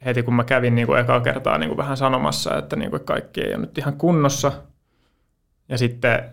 [0.04, 3.04] heti kun mä kävin niin kuin ekaa kertaa niin kuin vähän sanomassa, että niin kuin
[3.04, 4.52] kaikki ei ole nyt ihan kunnossa.
[5.68, 6.24] Ja sitten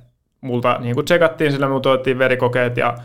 [0.41, 2.97] multa niin kuin tsekattiin sillä, multa otettiin verikokeet ja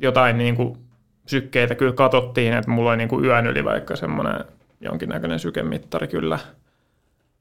[0.00, 0.78] jotain niin kuin
[1.26, 4.44] sykkeitä kyllä katsottiin, että mulla oli niin kuin yön yli vaikka semmoinen
[4.80, 6.38] jonkinnäköinen sykemittari kyllä.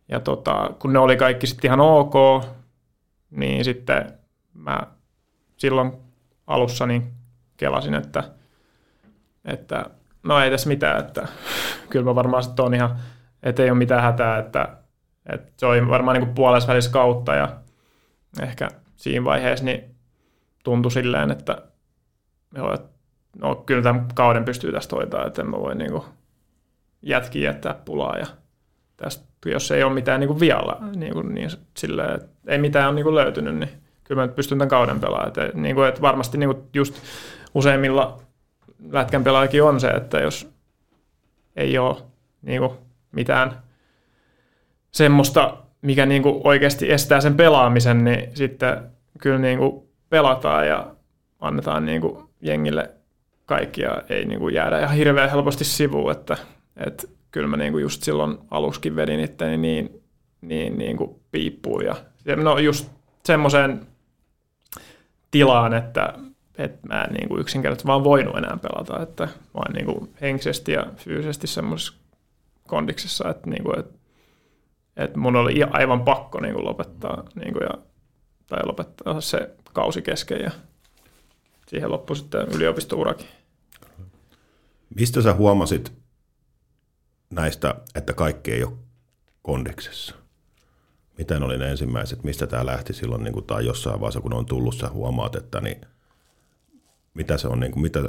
[0.10, 2.14] Ja tota, kun ne oli kaikki sitten ihan ok,
[3.32, 4.14] niin sitten
[4.54, 4.80] mä
[5.58, 5.94] silloin
[6.48, 7.14] alussa niin
[7.58, 8.24] kelasin, että,
[9.46, 9.86] että
[10.24, 11.28] no ei tässä mitään, että
[11.90, 13.00] kyllä mä varmaan sitten on ihan,
[13.44, 14.78] että ei ole mitään hätää, että,
[15.26, 17.58] että se oli varmaan niin puolessa kautta ja
[18.42, 19.96] ehkä siinä vaiheessa niin
[20.64, 21.62] tuntui silleen, että
[22.56, 22.78] joo,
[23.42, 26.02] no kyllä tämän kauden pystyy tästä hoitaa, että en mä voi niin
[27.02, 28.26] jätkiä jättää pulaa ja
[28.98, 32.88] tästä, jos ei ole mitään niin kuin vialla, niin, kuin, niin silleen, että ei mitään
[32.88, 33.70] ole niin kuin löytynyt, niin
[34.04, 35.28] kyllä mä pystyn tämän kauden pelaamaan.
[35.28, 37.02] Että, niin kuin, että varmasti niin kuin just
[37.54, 38.20] useimmilla
[38.92, 40.54] lätkän pelaajakin on se, että jos
[41.56, 41.96] ei ole
[42.42, 42.74] niin kuin
[43.12, 43.52] mitään
[44.92, 48.78] semmoista, mikä niin kuin oikeasti estää sen pelaamisen, niin sitten
[49.22, 50.88] kyllä niin kuin pelataan ja
[51.40, 52.92] annetaan niin kuin jengille
[53.46, 56.38] kaikki ja ei niin kuin jäädä ihan hirveän helposti sivuun, että,
[56.86, 60.02] että kyllä mä niin kuin just silloin aluskin vedin itteni niin,
[60.42, 61.96] niin, niin kuin piippuun ja
[62.36, 62.90] no just
[63.26, 63.88] semmoiseen
[65.32, 66.14] tilaan, että,
[66.58, 70.14] että mä en niin kuin yksinkertaisesti vaan voinut enää pelata, että mä olen niin kuin
[70.22, 71.94] henkisesti ja fyysisesti semmoisessa
[72.68, 74.00] kondiksessa, että, niin kuin, että,
[74.98, 77.74] että mun oli aivan pakko niin kuin lopettaa niin kuin ja,
[78.48, 80.52] tai lopettaa se kausi kesken ja
[81.68, 83.28] siihen loppui sitten yliopistourakin.
[84.96, 85.99] Mistä sä huomasit
[87.30, 88.78] näistä, että kaikki ei ole
[89.42, 90.16] kondiksessa?
[91.18, 94.46] Miten oli ne ensimmäiset, mistä tämä lähti silloin, niin kuin, tai jossain vaiheessa, kun on
[94.46, 95.82] tullut, sä huomaat, että niin,
[97.14, 98.00] mitä se on, niin kuin, mitä,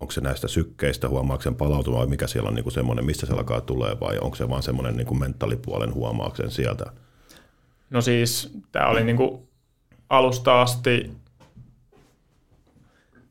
[0.00, 3.26] onko se näistä sykkeistä, huomaako sen palautuma vai mikä siellä on niin kuin semmoinen, mistä
[3.26, 6.84] se alkaa tulee vai onko se vaan semmoinen niin kuin mentaalipuolen huomaaksen sieltä?
[7.90, 9.48] No siis tämä oli niin kuin
[10.08, 11.10] alusta asti,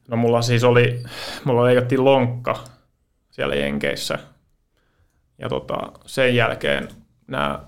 [0.08, 1.04] no mulla siis oli,
[1.44, 2.64] mulla leikattiin lonkka
[3.32, 4.20] siellä Jenkeissä
[5.40, 6.88] ja tota, sen jälkeen
[7.28, 7.60] nämä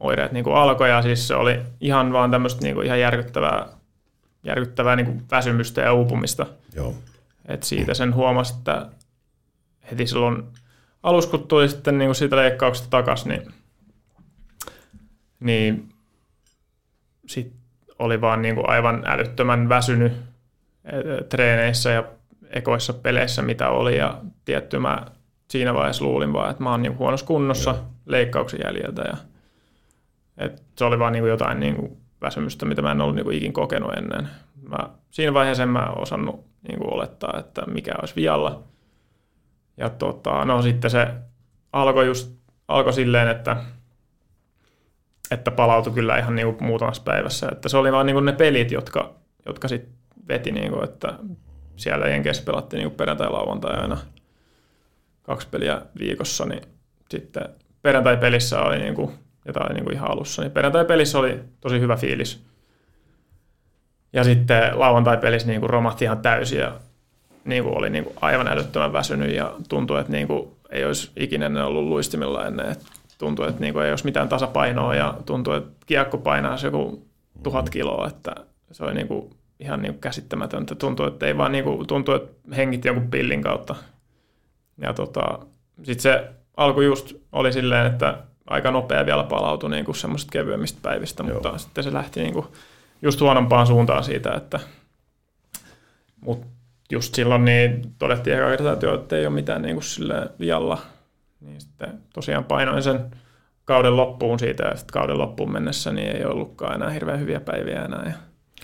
[0.00, 3.66] oireet niin kuin alkoi ja siis se oli ihan vaan tämmöistä niin kuin ihan järkyttävää,
[4.44, 6.46] järkyttävää niin kuin väsymystä ja uupumista.
[6.74, 6.94] Joo.
[7.48, 8.86] Et siitä sen huomasi, että
[9.90, 10.42] heti silloin
[11.02, 13.52] alussa, kun tuli sitten niin kuin siitä leikkauksesta takaisin, niin,
[15.40, 15.88] niin
[17.26, 17.52] sit
[17.98, 20.12] oli vaan niin kuin aivan älyttömän väsynyt
[20.84, 22.04] e, treeneissä ja
[22.50, 23.96] ekoissa peleissä, mitä oli.
[23.96, 25.06] Ja tietty mä
[25.52, 27.84] siinä vaiheessa luulin vaan, että mä oon niin huonossa kunnossa Joo.
[28.06, 29.02] leikkauksen jäljiltä.
[29.02, 29.16] Ja,
[30.36, 33.24] et se oli vaan niin kuin jotain niin kuin väsymystä, mitä mä en ollut niin
[33.24, 34.28] kuin ikin kokenut ennen.
[34.68, 38.62] Mä, siinä vaiheessa en mä osannut niin kuin olettaa, että mikä olisi vialla.
[39.76, 41.08] Ja tota, no sitten se
[41.72, 42.32] alkoi just
[42.68, 43.56] alkoi silleen, että,
[45.30, 47.48] että palautui kyllä ihan niin kuin muutamassa päivässä.
[47.52, 49.14] Että se oli vaan niin kuin ne pelit, jotka,
[49.46, 49.94] jotka sitten
[50.28, 51.14] veti, niin kuin, että
[51.76, 53.98] siellä Jenkeissä pelattiin niin perjantai-lauantai aina
[55.22, 56.62] kaksi peliä viikossa, niin
[57.10, 57.44] sitten
[57.82, 59.10] perjantai-pelissä oli niin kuin,
[59.46, 62.44] jotain niin kuin ihan alussa, niin perjantai-pelissä oli tosi hyvä fiilis.
[64.12, 66.80] Ja sitten lauantai-pelissä niin kuin romahti ihan täysin ja
[67.44, 71.10] niin kuin oli niin kuin aivan älyttömän väsynyt ja tuntui, että niin kuin ei olisi
[71.16, 72.72] ikinä ollut luistimilla ennen.
[72.72, 72.84] Että
[73.18, 77.06] tuntui, että niin kuin ei olisi mitään tasapainoa ja tuntui, että kiekko painaa joku
[77.42, 78.34] tuhat kiloa, että
[78.72, 80.74] se oli niin kuin ihan niin kuin käsittämätöntä.
[80.74, 83.74] Tuntui, että ei vaan niin kuin, tuntui, että hengit jonkun pillin kautta.
[84.82, 85.38] Ja tota,
[85.82, 90.78] sitten se alku just oli silleen, että aika nopea vielä palautui niin kuin semmoisista kevyemmistä
[90.82, 91.34] päivistä, Joo.
[91.34, 92.46] mutta sitten se lähti niin kuin
[93.02, 94.60] just huonompaan suuntaan siitä, että
[96.20, 96.46] mut
[96.92, 100.30] just silloin niin todettiin eka kertaa, että, joo, että ei ole mitään niin kuin silleen
[100.38, 100.78] jalla.
[101.40, 103.10] Niin sitten tosiaan painoin sen
[103.64, 107.84] kauden loppuun siitä ja sitten kauden loppuun mennessä niin ei ollutkaan enää hirveän hyviä päiviä
[107.84, 108.04] enää.
[108.06, 108.14] Ja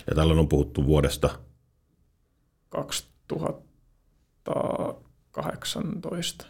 [0.07, 1.29] Ja tällöin on puhuttu vuodesta
[5.59, 6.45] 2018,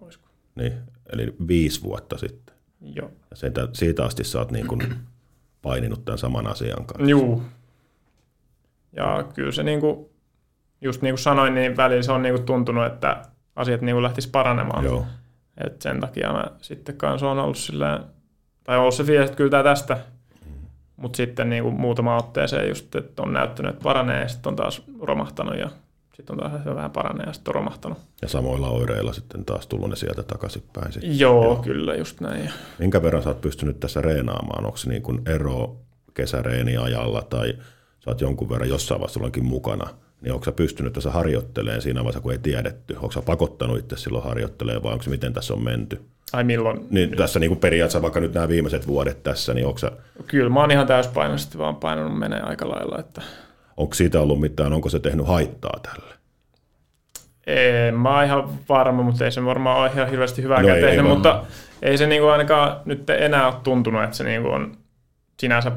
[0.00, 0.28] olisiko?
[0.54, 0.72] Niin,
[1.12, 2.54] eli viisi vuotta sitten.
[2.80, 3.10] Joo.
[3.30, 4.94] Ja siitä, siitä asti sä oot niin kuin
[5.62, 7.10] paininut tämän saman asian kanssa.
[7.10, 7.42] Juu.
[8.96, 10.10] Ja kyllä se niinku,
[10.80, 13.22] just niin kuin sanoin, niin välillä se on niinku tuntunut, että
[13.56, 14.84] asiat niinku lähtis paranemaan.
[14.84, 15.06] Joo.
[15.64, 18.00] Et sen takia mä sitten kanssa on ollut silleen,
[18.64, 19.98] tai on ollut se fiilis, että kyllä tää tästä.
[20.96, 24.82] Mutta sitten niinku muutama otteeseen just, että on näyttänyt, että paranee ja sitten on taas
[25.00, 25.70] romahtanut ja
[26.16, 27.98] sitten on taas vähän paranee ja sitten on romahtanut.
[28.22, 30.92] Ja samoilla oireilla sitten taas tullut ne sieltä takaisinpäin.
[30.92, 31.18] Sitten.
[31.18, 32.50] Joo, Joo, kyllä just näin.
[32.78, 34.64] Minkä verran sä oot pystynyt tässä reenaamaan?
[34.64, 35.76] Onko se niin kuin ero
[36.14, 37.54] kesäreeniajalla tai
[38.00, 39.86] sä oot jonkun verran jossain vaiheessa ollakin mukana?
[40.20, 42.94] Niin onko sä pystynyt tässä harjoittelemaan siinä vaiheessa, kun ei tiedetty?
[42.94, 46.00] Onko sä pakottanut itse silloin harjoittelemaan vai onko se miten tässä on menty?
[46.32, 46.86] ai milloin?
[46.90, 49.92] Niin tässä niin kuin periaatteessa vaikka nyt nämä viimeiset vuodet tässä, niin onko, sä,
[50.26, 53.22] Kyllä mä oon ihan täyspainoisesti vaan painanut menee aika lailla, että
[53.82, 56.14] onko siitä ollut mitään, onko se tehnyt haittaa tälle?
[57.46, 60.82] En mä oon ihan varma, mutta ei se varmaan ole ihan hirveästi hyvää No ei-
[60.82, 61.44] tehnyt, ei mutta
[61.82, 64.76] ei se niinku ainakaan nyt enää ole tuntunut, että se niinku on
[65.40, 65.72] sinänsä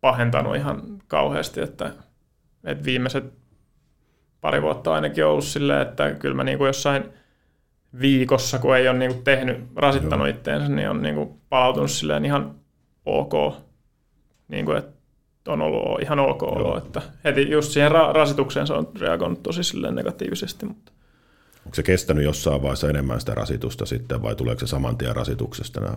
[0.00, 1.90] pahentanut ihan kauheasti, että,
[2.64, 3.24] että viimeiset
[4.40, 7.04] pari vuotta ainakin on ollut silleen, että kyllä mä niinku jossain
[8.00, 12.54] viikossa, kun ei ole niinku tehnyt, rasittanut itteensä, niin on niinku palautunut silleen ihan
[13.06, 13.32] ok.
[14.48, 14.95] Niinku, että
[15.48, 19.64] on ollut ihan ok olo, että heti just siihen ra- rasitukseen se on reagoinut tosi
[19.64, 20.92] silleen negatiivisesti, mutta
[21.66, 25.80] Onko se kestänyt jossain vaiheessa enemmän sitä rasitusta sitten vai tuleeko se saman tien rasituksesta
[25.80, 25.94] nämä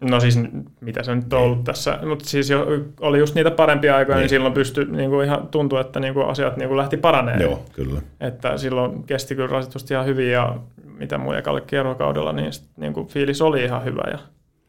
[0.00, 0.38] No siis
[0.80, 2.66] mitä se nyt on ollut tässä, mutta siis jo,
[3.00, 4.22] oli just niitä parempia aikoja, niin, Niin.
[4.24, 7.42] niin silloin pystyi niin kuin ihan tuntui, että niin kuin asiat niin kuin lähti paranemaan.
[7.42, 8.00] Joo, kyllä.
[8.20, 10.56] Että silloin kesti kyllä rasitusta ihan hyvin ja
[10.98, 14.18] mitä mun ekalle kierrokaudella, niin, sit, niin kuin fiilis oli ihan hyvä ja,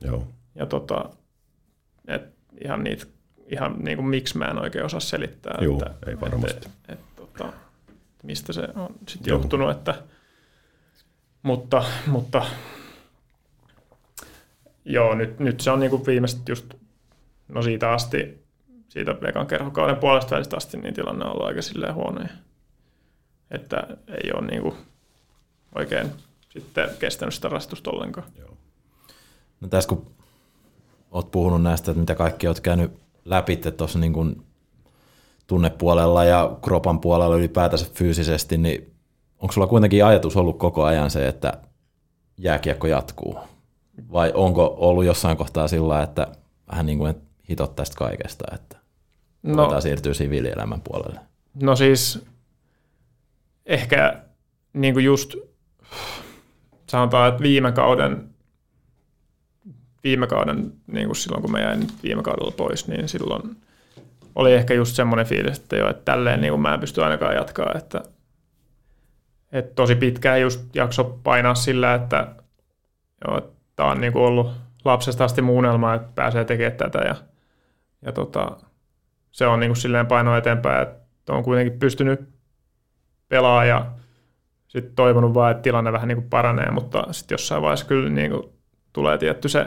[0.02, 0.24] Joo.
[0.56, 1.10] ja tota,
[2.08, 2.22] et
[2.64, 3.06] ihan niitä,
[3.48, 5.58] ihan niin kuin miksi mä en oikein osaa selittää.
[5.62, 6.58] Juu, että, ei varmasti.
[6.58, 7.54] Että, et, tota,
[8.24, 9.40] mistä se on sitten Joo.
[9.40, 10.04] johtunut, että
[11.44, 12.46] mutta, mutta
[14.90, 16.74] Joo, nyt, nyt se on niinku viimeiset just,
[17.48, 18.44] no siitä asti,
[18.90, 22.26] siitä ekan kerhokauden puolesta välistä asti, niin tilanne on ollut aika silleen huono.
[23.52, 24.78] Että ei ole niinku
[25.76, 26.12] oikein
[26.50, 28.28] sitten kestänyt sitä rasitusta ollenkaan.
[29.62, 30.12] No tässä kun
[31.12, 32.92] oot puhunut näistä, että mitä kaikki oot käynyt
[33.30, 34.42] läpi tuossa niin kuin
[35.48, 38.94] tunnepuolella ja kropan puolella ylipäätänsä fyysisesti, niin
[39.40, 41.54] onko sulla kuitenkin ajatus ollut koko ajan se, että
[42.38, 43.40] jääkiekko jatkuu?
[44.12, 46.28] Vai onko ollut jossain kohtaa sillä, että
[46.72, 47.16] vähän niin kuin
[47.50, 48.78] hitot tästä kaikesta, että
[49.44, 51.20] No, siirtyä siviilielämän puolelle?
[51.62, 52.26] no siis
[53.66, 54.24] ehkä
[54.74, 55.36] niin kuin just
[56.90, 58.30] sanotaan, että viime kauden
[60.08, 63.58] viime kauden, niin kuin silloin kun mä jäin viime kaudella pois, niin silloin
[64.36, 67.36] oli ehkä just semmoinen fiilis, että joo, että tälleen niin kuin mä en pysty ainakaan
[67.36, 68.04] jatkaa, että,
[69.52, 72.28] että tosi pitkään just jakso painaa sillä, että
[73.28, 74.52] joo, tämä on niin kuin ollut
[74.86, 77.16] lapsesta asti muunnelma, että pääsee tekemään tätä ja,
[78.02, 78.58] ja tota,
[79.32, 82.30] se on niin kuin silleen paino eteenpäin, että on kuitenkin pystynyt
[83.30, 83.86] pelaa ja
[84.68, 88.32] sitten toivonut vaan, että tilanne vähän niin kuin paranee, mutta sitten jossain vaiheessa kyllä niin
[88.32, 88.44] kuin
[88.94, 89.66] tulee tietty se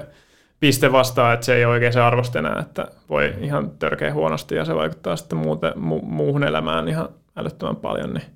[0.61, 4.55] piste vastaan, että se ei ole oikein se arvosta enää, että voi ihan törkeä huonosti
[4.55, 8.15] ja se vaikuttaa sitten muuten, mu- muuhun elämään ihan älyttömän paljon.
[8.15, 8.27] Niin,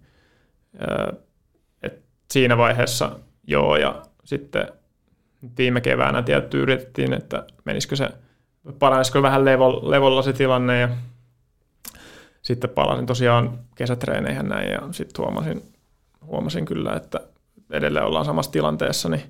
[0.79, 1.13] ää,
[1.83, 3.11] et siinä vaiheessa
[3.47, 4.69] joo ja sitten
[5.59, 8.09] viime keväänä tietty yritettiin, että menisikö se,
[8.79, 10.89] paranisiko vähän levo, levolla se tilanne ja
[12.43, 15.63] sitten palasin tosiaan kesätreeneihin näin ja sitten huomasin,
[16.27, 17.21] huomasin kyllä, että
[17.71, 19.23] edelleen ollaan samassa tilanteessa, niin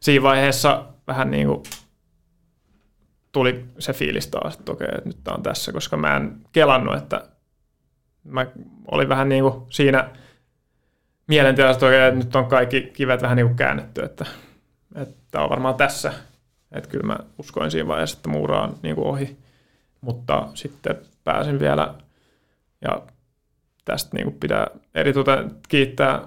[0.00, 1.62] siinä vaiheessa vähän niin kuin
[3.32, 6.96] tuli se fiilis taas, että okei, että nyt tämä on tässä, koska mä en kelannut,
[6.96, 7.24] että
[8.24, 8.46] mä
[8.90, 10.10] olin vähän niin kuin siinä
[11.26, 14.26] mielentilassa, että, että nyt on kaikki kivet vähän niin kuin käännetty, että,
[14.94, 16.12] että tämä on varmaan tässä.
[16.72, 19.36] Että kyllä mä uskoin siinä vaiheessa, että muura on niin kuin ohi,
[20.00, 21.94] mutta sitten pääsin vielä
[22.82, 23.02] ja
[23.84, 26.22] tästä niin kuin pitää eritoten kiittää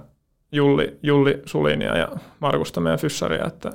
[0.51, 2.07] Julli, Julli Sulinia ja
[2.39, 3.71] Markusta meidän fyssaria, että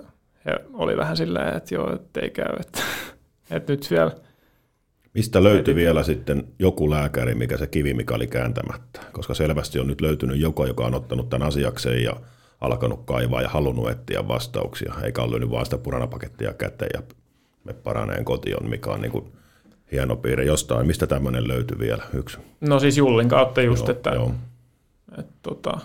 [0.47, 2.83] he oli vähän silleen, että joo, että ei käy, että,
[3.51, 4.11] että nyt vielä
[5.14, 9.01] Mistä löytyi vielä sitten joku lääkäri, mikä se kivi, mikä oli kääntämättä?
[9.12, 12.16] Koska selvästi on nyt löytynyt joku, joka on ottanut tämän asiakseen ja
[12.61, 17.03] alkanut kaivaa ja halunnut etsiä vastauksia, eikä ole löynyt vaan sitä puranapakettia käteen ja
[17.64, 19.32] me paraneen kotiin, mikä on niin kuin
[19.92, 20.86] hieno piirre jostain.
[20.86, 22.05] Mistä tämmöinen löytyi vielä?
[22.12, 22.38] Yksi.
[22.61, 24.34] No siis Jullin kautta just, Joo, että joo.
[25.18, 25.78] Et, tota,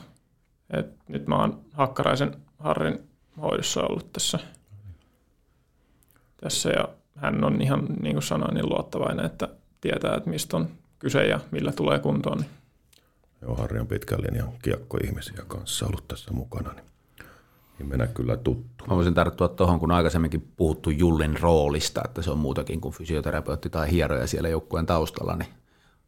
[0.69, 2.99] et nyt mä oon Hakkaraisen Harrin
[3.41, 4.39] hoidossa ollut tässä,
[6.37, 9.49] tässä ja hän on ihan niin kuin sanoin, niin luottavainen, että
[9.81, 12.37] tietää, että mistä on kyse ja millä tulee kuntoon.
[12.37, 12.49] Niin.
[13.41, 16.85] Joo, Harri on pitkän linjan kiekkoihmisiä kanssa ollut tässä mukana, niin,
[17.79, 18.85] niin mennä kyllä tuttu.
[18.87, 23.69] Mä voisin tarttua tuohon, kun aikaisemminkin puhuttu Jullin roolista, että se on muutakin kuin fysioterapeutti
[23.69, 25.49] tai hieroja siellä joukkueen taustalla, niin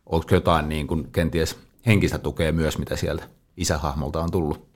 [0.06, 3.24] onko jotain niin kuin kenties henkistä tukea myös, mitä sieltä
[3.58, 4.68] isähahmolta on tullut?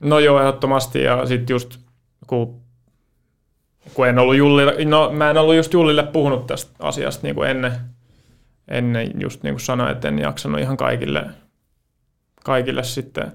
[0.00, 1.02] No joo, ehdottomasti.
[1.02, 1.78] Ja sitten just
[2.26, 2.60] kun,
[3.94, 7.50] kun en ollut Jullille, no mä en ollut just Jullille puhunut tästä asiasta niin kuin
[7.50, 7.72] ennen,
[8.68, 11.26] ennen just niin kuin sanoin, että en jaksanut ihan kaikille,
[12.44, 13.32] kaikille sitten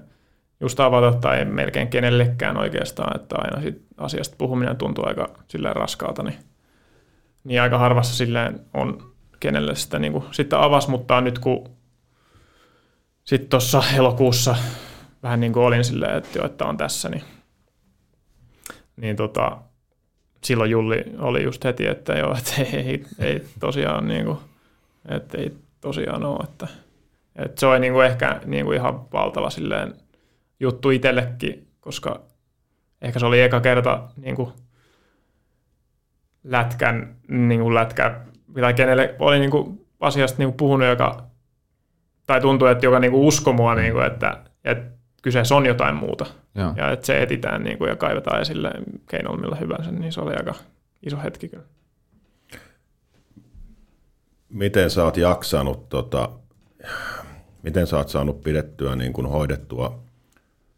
[0.60, 6.22] just avata tai melkein kenellekään oikeastaan, että aina sit asiasta puhuminen tuntuu aika silleen raskaalta,
[6.22, 6.38] niin,
[7.44, 11.70] niin aika harvassa silleen on kenelle sitä niin kuin, sitten avas, mutta nyt kun
[13.24, 14.56] sitten tuossa elokuussa
[15.22, 17.24] vähän niin kuin olin silleen, että jo, että on tässä, niin,
[18.96, 19.58] niin tota,
[20.44, 24.38] silloin Julli oli just heti, että joo, että ei, ei, tosiaan niin kuin,
[25.08, 26.66] että ei tosiaan ole, että,
[27.36, 29.94] että se oli niin kuin ehkä niin kuin ihan valtava silleen
[30.60, 32.20] juttu itsellekin, koska
[33.02, 34.52] ehkä se oli eka kerta niin kuin
[36.44, 38.20] lätkän, niin kuin lätkä,
[38.60, 41.22] tai kenelle oli niin kuin asiasta niin kuin puhunut, joka,
[42.26, 44.93] tai tuntui, että joka niin kuin usko mua, niin kuin, että, että
[45.24, 46.26] kyseessä on jotain muuta.
[46.54, 46.72] Joo.
[46.76, 48.70] Ja että se etitään niin kuin, ja kaivetaan esille
[49.08, 50.54] keinoilla millä hyvänsä, niin se oli aika
[51.06, 51.64] iso hetki kyllä.
[54.48, 56.28] Miten sä oot jaksanut, tota,
[57.62, 60.02] miten sä oot saanut pidettyä niin kuin hoidettua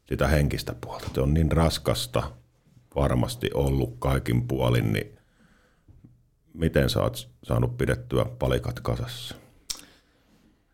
[0.08, 1.10] sitä henkistä puolta?
[1.14, 2.22] Se on niin raskasta
[2.96, 5.18] varmasti ollut kaikin puolin, niin
[6.54, 9.34] miten sä oot saanut pidettyä palikat kasassa?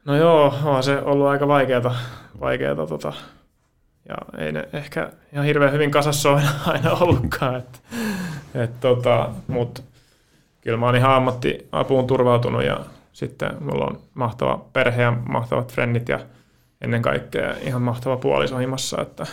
[0.04, 1.94] No joo, on se ollut aika vaikeata,
[2.40, 3.12] vaikeata tota,
[4.08, 7.56] ja ei ne ehkä ihan hirveän hyvin kasassa ole aina ollutkaan.
[7.56, 7.82] Et,
[8.54, 9.82] et tota, Mutta
[10.60, 16.08] kyllä mä oon ihan ammattiapuun turvautunut ja sitten mulla on mahtava perhe ja mahtavat frendit
[16.08, 16.20] ja
[16.80, 19.26] ennen kaikkea ihan mahtava puoliso himassa, että,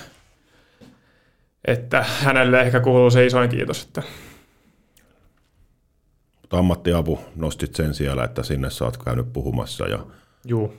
[1.66, 3.84] että hänelle ehkä kuuluu se isoin kiitos.
[3.84, 4.04] Että.
[6.42, 10.00] Mutta ammattiapu nostit sen siellä, että sinne sä oot käynyt puhumassa ja
[10.46, 10.74] Juu.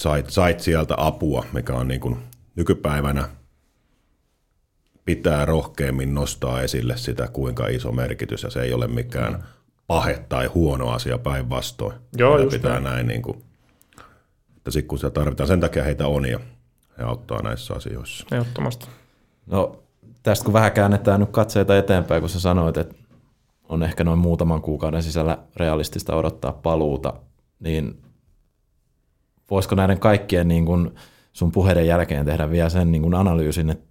[0.00, 2.16] Sait, sait sieltä apua, mikä on niin kuin
[2.56, 3.28] nykypäivänä
[5.04, 9.44] pitää rohkeammin nostaa esille sitä, kuinka iso merkitys, ja se ei ole mikään
[9.86, 11.94] pahe tai huono asia päinvastoin.
[12.16, 13.42] Joo, just pitää näin, näin niin kuin,
[14.56, 16.40] että sitten kun sitä tarvitaan, sen takia heitä on ja
[16.98, 18.26] he auttaa näissä asioissa.
[18.32, 18.86] Ehdottomasti.
[19.46, 19.82] No
[20.22, 22.94] tästä kun vähän käännetään nyt katseita eteenpäin, kun sä sanoit, että
[23.68, 27.12] on ehkä noin muutaman kuukauden sisällä realistista odottaa paluuta,
[27.58, 28.02] niin
[29.50, 30.94] voisiko näiden kaikkien niin kuin
[31.32, 33.86] sun puheiden jälkeen tehdä vielä sen niin kuin analyysin, että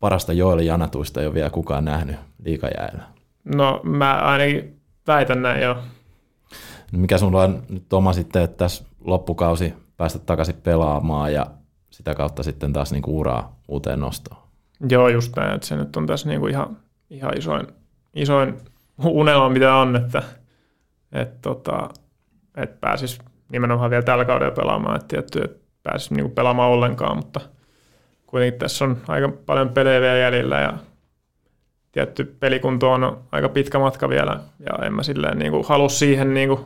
[0.00, 3.02] parasta Joel Janatuista ei ole vielä kukaan nähnyt liikajäällä?
[3.44, 5.74] No mä ainakin väitän näin jo.
[6.92, 11.46] No, mikä sulla on nyt oma sitten, että tässä loppukausi päästä takaisin pelaamaan ja
[11.90, 14.40] sitä kautta sitten taas niin kuin uraa uuteen nostoon?
[14.90, 16.76] Joo, just näin, että se nyt on tässä niin kuin ihan,
[17.10, 17.66] ihan isoin,
[18.14, 18.56] isoin
[19.04, 20.22] unelma, mitä on, että,
[21.12, 21.88] että, tota,
[22.56, 23.18] että pääsis
[23.50, 27.40] nimenomaan vielä tällä kaudella pelaamaan, että tietty, että pääsisi niin pelaamaan ollenkaan, mutta
[28.26, 30.72] kuitenkin tässä on aika paljon pelejä vielä jäljellä ja
[31.92, 36.34] tietty pelikunto on aika pitkä matka vielä ja en mä silleen niin kuin halua siihen
[36.34, 36.60] niin kuin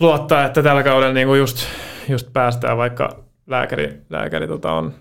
[0.00, 1.66] luottaa, että tällä kaudella niin kuin just,
[2.08, 4.94] just päästään, vaikka lääkäri, lääkäri tota on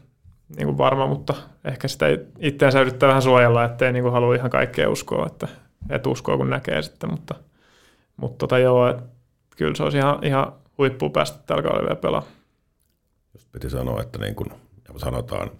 [0.57, 1.33] niin kuin varma, mutta
[1.65, 2.05] ehkä sitä
[2.39, 5.47] itseänsä yrittää vähän suojella, ettei niin kuin halua ihan kaikkea uskoa, että
[5.89, 7.35] et uskoo kun näkee sitten, mutta,
[8.17, 9.16] mutta tota joo, että
[9.57, 12.33] kyllä se olisi ihan, ihan huippu päästä tällä kaudella vielä pelaamaan.
[13.33, 14.49] Just piti sanoa, että niin kuin
[14.97, 15.51] sanotaan,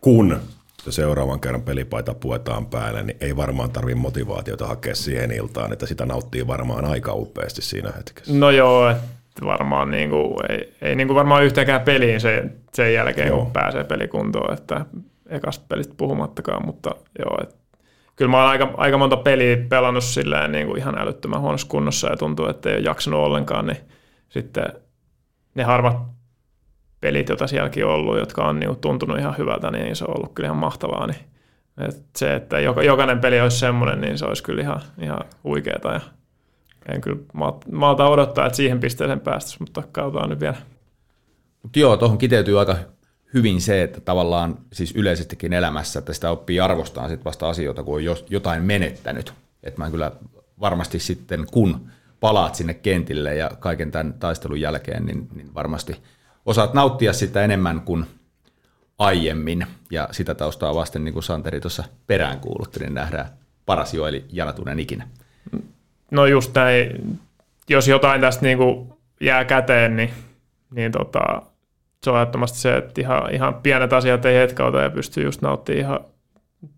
[0.00, 0.40] kun
[0.82, 5.86] se seuraavan kerran pelipaita puetaan päälle, niin ei varmaan tarvitse motivaatiota hakea siihen iltaan, että
[5.86, 8.34] sitä nauttii varmaan aika upeasti siinä hetkessä.
[8.34, 12.44] No joo, että varmaan niin kuin, ei, ei niin kuin varmaan yhteenkään peliin se,
[12.74, 13.38] sen jälkeen, joo.
[13.38, 14.86] kun pääsee pelikuntoon, että
[15.28, 17.54] ekasta pelistä puhumattakaan, mutta joo, että
[18.16, 22.08] kyllä mä oon aika, aika monta peliä pelannut silleen niin kuin ihan älyttömän huonossa kunnossa
[22.08, 23.78] ja tuntuu, että ei ole jaksanut ollenkaan, niin
[24.28, 24.72] sitten
[25.54, 25.96] ne harvat
[27.00, 30.34] pelit, joita sielläkin on ollut, jotka on niin tuntunut ihan hyvältä, niin se on ollut
[30.34, 31.06] kyllä ihan mahtavaa.
[31.06, 31.20] Niin
[31.78, 35.92] että se, että jokainen peli olisi semmoinen, niin se olisi kyllä ihan, ihan huikeeta.
[35.92, 36.00] Ja
[36.88, 37.18] en kyllä
[37.72, 40.56] malta odottaa, että siihen pisteeseen päästäisiin, mutta katsotaan nyt vielä.
[41.62, 42.76] Mut joo, tuohon kiteytyy aika
[43.34, 47.98] hyvin se, että tavallaan siis yleisestikin elämässä, että sitä oppii arvostamaan sit vasta asioita, kun
[47.98, 49.34] on jotain menettänyt.
[49.62, 50.12] Että mä kyllä
[50.60, 55.96] varmasti sitten, kun palaat sinne kentille ja kaiken tämän taistelun jälkeen, niin, niin varmasti
[56.46, 58.06] osaat nauttia sitä enemmän kuin
[58.98, 63.28] aiemmin, ja sitä taustaa vasten, niin kuin Santeri tuossa perään kuulutti, niin nähdään
[63.66, 65.08] paras Joeli Janatunen ikinä.
[66.10, 67.18] No just näin,
[67.68, 70.10] jos jotain tästä niin kuin jää käteen, niin,
[70.70, 71.42] niin tota,
[72.04, 75.80] se on ehdottomasti se, että ihan, ihan pienet asiat ei hetkauta ja pystyy just nauttimaan
[75.80, 76.00] ihan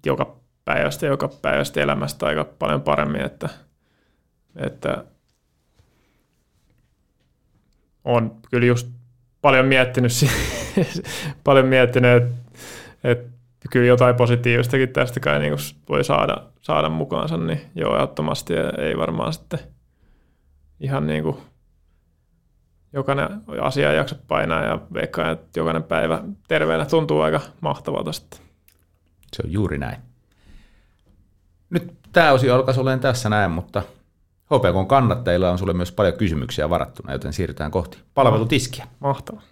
[0.07, 3.49] joka päivästä joka päivästä elämästä aika paljon paremmin, että,
[4.57, 5.05] että
[8.05, 8.89] on kyllä just
[9.43, 10.13] paljon miettinyt,
[11.45, 12.35] paljon miettinyt että,
[13.05, 13.29] että
[13.71, 15.55] kyllä jotain positiivistakin tästä kai niin
[15.89, 19.59] voi saada, saada mukaansa, niin joo, ehdottomasti ei varmaan sitten
[20.81, 21.37] ihan niin kuin
[22.93, 23.29] jokainen
[23.61, 28.41] asia jaksa painaa ja veikkaan, että jokainen päivä terveenä tuntuu aika mahtavalta sitten.
[29.33, 29.97] Se on juuri näin.
[31.71, 33.83] Nyt tämä osio alkaisi olemaan tässä näin, mutta
[34.45, 38.87] HPK kannattajilla on sulle myös paljon kysymyksiä varattuna, joten siirrytään kohti palvelutiskiä.
[39.01, 39.43] Mahtavaa.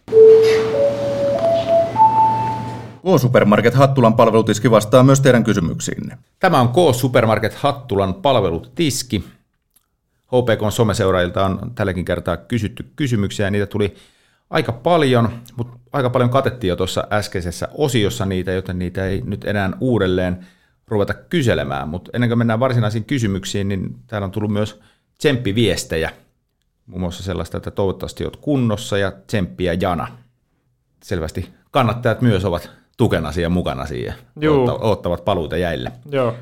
[3.05, 6.19] K-Supermarket Hattulan palvelutiski vastaa myös teidän kysymyksiinne.
[6.39, 9.25] Tämä on K-Supermarket Hattulan palvelutiski.
[10.35, 13.95] HPK someseuraajilta on tälläkin kertaa kysytty kysymyksiä ja niitä tuli
[14.51, 19.45] aika paljon, mutta aika paljon katettiin jo tuossa äskeisessä osiossa niitä, joten niitä ei nyt
[19.45, 20.47] enää uudelleen
[20.89, 21.89] ruveta kyselemään.
[21.89, 24.81] Mutta ennen kuin mennään varsinaisiin kysymyksiin, niin täällä on tullut myös
[25.19, 26.11] tsemppiviestejä.
[26.87, 30.09] Muun muassa sellaista, että toivottavasti olet kunnossa ja tsemppiä Jana.
[31.03, 34.15] Selvästi kannattajat myös ovat tukena siihen mukana siihen.
[34.41, 34.79] Juu.
[34.81, 35.93] Ottavat paluuta jäille.
[36.11, 36.35] Joo.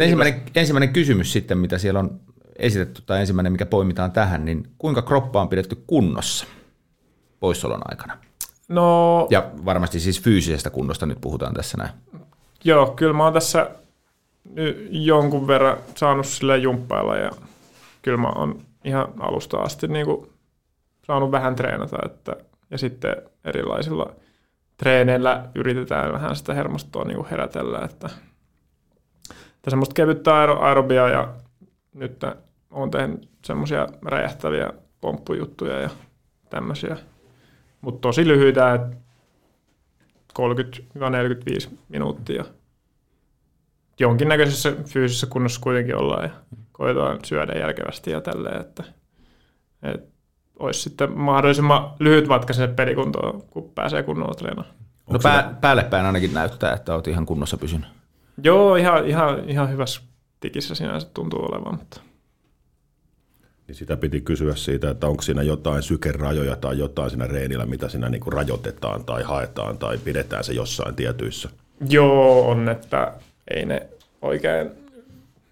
[0.00, 2.20] Ensimmäinen, ensimmäinen kysymys sitten, mitä siellä on
[2.60, 6.46] esitetty, tai ensimmäinen, mikä poimitaan tähän, niin kuinka kroppa on pidetty kunnossa
[7.40, 8.18] poissaolon aikana?
[8.68, 11.90] No, Ja varmasti siis fyysisestä kunnosta nyt puhutaan tässä näin.
[12.64, 13.70] joo, kyllä mä oon tässä
[14.90, 17.30] jonkun verran saanut sille jumppailla ja
[18.02, 20.30] kyllä mä oon ihan alusta asti niin kuin
[21.06, 22.36] saanut vähän treenata, että,
[22.70, 24.12] ja sitten erilaisilla
[24.76, 28.10] treeneillä yritetään vähän sitä hermostoa niin kuin herätellä, että,
[29.56, 31.28] että semmoista kevyttä aero- aerobiaa ja
[31.94, 32.24] nyt
[32.70, 35.90] on tehnyt semmoisia räjähtäviä pomppujuttuja ja
[36.50, 36.96] tämmöisiä.
[37.80, 38.96] Mutta tosi lyhyitä, että
[41.68, 42.44] 30-45 minuuttia.
[44.00, 46.30] Jonkinnäköisessä fyysisessä kunnossa kuitenkin ollaan ja
[46.72, 48.84] koetaan syödä järkevästi ja tälleen, että,
[49.82, 50.10] että
[50.58, 54.76] olisi sitten mahdollisimman lyhyt matka se pelikuntoon, kun pääsee kunnolla treenaamaan.
[55.10, 57.88] No pää, päälle päin ainakin näyttää, että olet ihan kunnossa pysynyt.
[58.42, 60.02] Joo, ihan, ihan, ihan hyvässä
[60.40, 62.00] tikissä sinänsä tuntuu olevan, mutta
[63.70, 67.88] Niin sitä piti kysyä siitä, että onko siinä jotain sykerajoja tai jotain siinä reenillä, mitä
[67.88, 71.48] siinä niinku rajoitetaan tai haetaan tai pidetään se jossain tietyissä.
[71.88, 73.12] Joo, on, että
[73.54, 73.88] ei ne
[74.22, 74.70] oikein,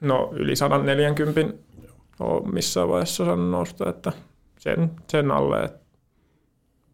[0.00, 1.40] no yli 140
[2.20, 4.12] ole missään vaiheessa osannut nousta, että
[4.58, 5.80] sen, sen alle, että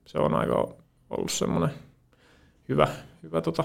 [0.06, 0.68] se on aika
[1.10, 1.70] ollut semmoinen
[2.68, 2.88] hyvä,
[3.22, 3.64] hyvä tota,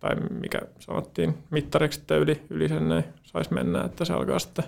[0.00, 4.64] tai mikä sanottiin mittariksi, että yli, yli sen ei saisi mennä, että se alkaa sitten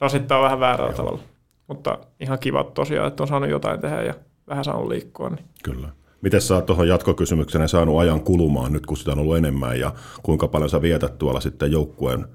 [0.00, 1.22] rasittaa vähän väärällä tavalla.
[1.66, 4.14] Mutta ihan kiva tosiaan, että on saanut jotain tehdä ja
[4.48, 5.88] vähän saanut liikkua, niin Kyllä.
[6.22, 9.92] Miten sä oot tuohon jatkokysymykseen saanut ajan kulumaan nyt, kun sitä on ollut enemmän ja
[10.22, 12.26] kuinka paljon sä vietät tuolla sitten joukkueen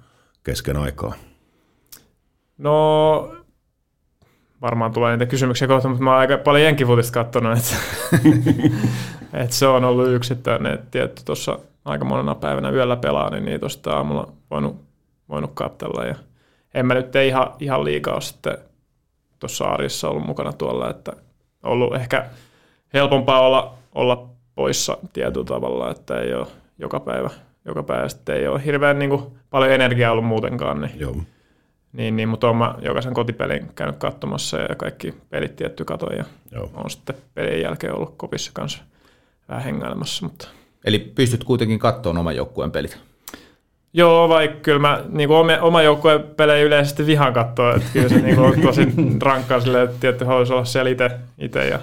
[0.43, 1.13] kesken aikaa?
[2.57, 3.31] No,
[4.61, 7.75] varmaan tulee niitä kysymyksiä kohta, mutta mä oon aika paljon jenkifutista katsonut, että,
[9.43, 13.69] että se on ollut yksittäinen, että tietty tuossa aika monena päivänä yöllä pelaa, niin niitä
[13.69, 14.75] sitten aamulla voinut,
[15.29, 16.15] voinut katsella ja
[16.73, 18.57] en mä nyt ihan, ihan liikaa sitten
[19.39, 21.11] tuossa arjessa ollut mukana tuolla, että
[21.63, 22.25] on ollut ehkä
[22.93, 26.47] helpompaa olla, olla poissa tietyllä tavalla, että ei ole
[26.79, 27.29] joka päivä,
[27.65, 31.15] joka päivä sitten ei ole hirveän niin kuin, paljon energiaa ollut muutenkaan, niin Joo.
[31.93, 36.25] niin, niin, mutta olen mä jokaisen kotipelin käynyt katsomassa ja kaikki pelit tietty katoin ja
[36.51, 36.71] Joo.
[36.73, 38.83] on sitten pelin jälkeen ollut kopissa kanssa
[39.49, 40.25] vähän hengailemassa.
[40.25, 40.47] Mutta.
[40.85, 42.99] Eli pystyt kuitenkin katsomaan oman joukkueen pelit.
[43.97, 48.21] Joo, vaikka kyllä mä niin kuin oma, joukkueen pelejä yleisesti vihaan katsoa, että kyllä se
[48.21, 48.87] niin kuin, on tosi
[49.21, 51.79] rankkaa silleen, että tietty haluaisi olla siellä itse, itse ja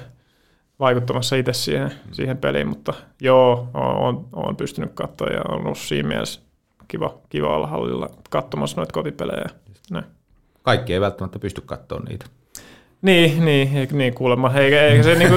[0.81, 6.09] vaikuttamassa itse siihen, siihen peliin, mutta joo, on, on pystynyt katsoa ja on ollut siinä
[6.09, 6.41] mielessä
[6.89, 9.51] kiva, kiva olla hallilla katsomassa noita kotipelejä.
[9.91, 10.05] Näin.
[10.63, 12.27] Kaikki ei välttämättä pysty katsomaan niitä.
[13.05, 14.53] Niin, niin, niin kuulemma.
[14.55, 15.37] Eikä, eikä se niinku,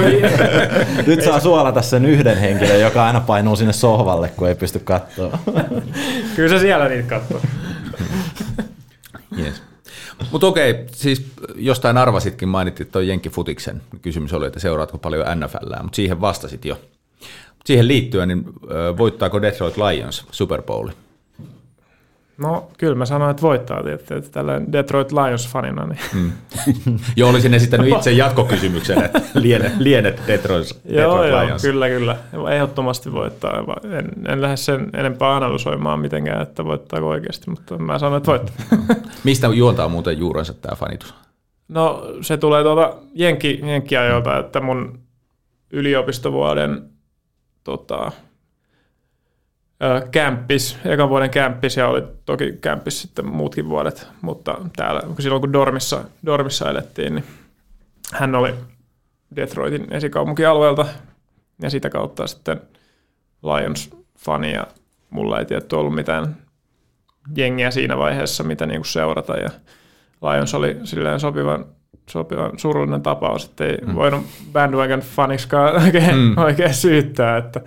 [1.06, 5.38] Nyt saa suolata sen yhden henkilön, joka aina painuu sinne sohvalle, kun ei pysty katsoa.
[6.36, 7.40] kyllä se siellä niitä katsoo.
[9.38, 9.62] Yes.
[10.32, 13.82] Mutta okei, siis jostain arvasitkin, mainittiin tuon Jenkkifutiksen.
[14.02, 16.80] Kysymys oli, että seuraatko paljon NFLää, mutta siihen vastasit jo.
[17.64, 18.44] Siihen liittyen, niin
[18.98, 20.88] voittaako Detroit Lions Super Bowl?
[22.38, 25.86] No kyllä mä sanoin, että voittaa tietysti, että tällä Detroit Lions-fanina.
[25.86, 26.00] Niin.
[26.14, 26.32] Mm.
[27.16, 31.62] jo olisin esittänyt itse jatkokysymyksen, että liene, lienet Detroit, joo, Detroit joo, Lions.
[31.62, 32.16] kyllä, kyllä.
[32.54, 33.64] Ehdottomasti voittaa.
[33.98, 38.56] En, en lähde sen enempää analysoimaan mitenkään, että voittaako oikeasti, mutta mä sanoin, että voittaa.
[39.24, 41.14] Mistä juontaa muuten juurensa tämä fanitus?
[41.68, 44.98] No se tulee tuolta Jenkki, Jenkkiajoilta, että mun
[45.70, 46.82] yliopistovuoden
[47.64, 48.12] tota,
[50.10, 55.52] kämppis, ekan vuoden kämppis ja oli toki kämppis sitten muutkin vuodet, mutta täällä, silloin kun
[55.52, 57.24] Dormissa, Dormissa elettiin, niin
[58.12, 58.54] hän oli
[59.36, 60.86] Detroitin esikaupunkialueelta
[61.62, 62.60] ja sitä kautta sitten
[63.42, 64.66] Lions-fani ja
[65.10, 66.36] mulla ei tietty ollut mitään
[67.36, 69.50] jengiä siinä vaiheessa, mitä niinku seurata ja
[70.22, 71.64] Lions oli silleen sopivan,
[72.10, 73.94] sopivan surullinen tapaus, että ei mm.
[73.94, 76.38] voinut bandwagon faniksikaan oikein, mm.
[76.38, 77.60] oikein syyttää, että,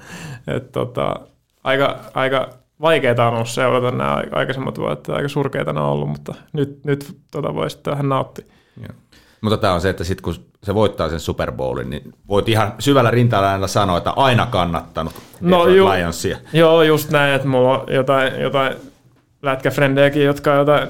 [0.48, 1.20] että tota,
[1.64, 2.50] aika, aika
[2.82, 7.18] vaikeita on ollut seurata nämä aikaisemmat vuodet, aika surkeita ne on ollut, mutta nyt, nyt
[7.32, 8.46] tota voi sitten vähän nauttia.
[8.78, 8.96] Joo.
[9.42, 12.74] Mutta tämä on se, että sitten kun se voittaa sen Super Bowlin, niin voit ihan
[12.80, 16.38] syvällä rintalla sanoa, että aina kannattanut no, ju- Lionsia.
[16.54, 18.76] Joo, just näin, että mulla on jotain, jotain
[19.42, 20.88] lätkäfrendejäkin, jotka on jotain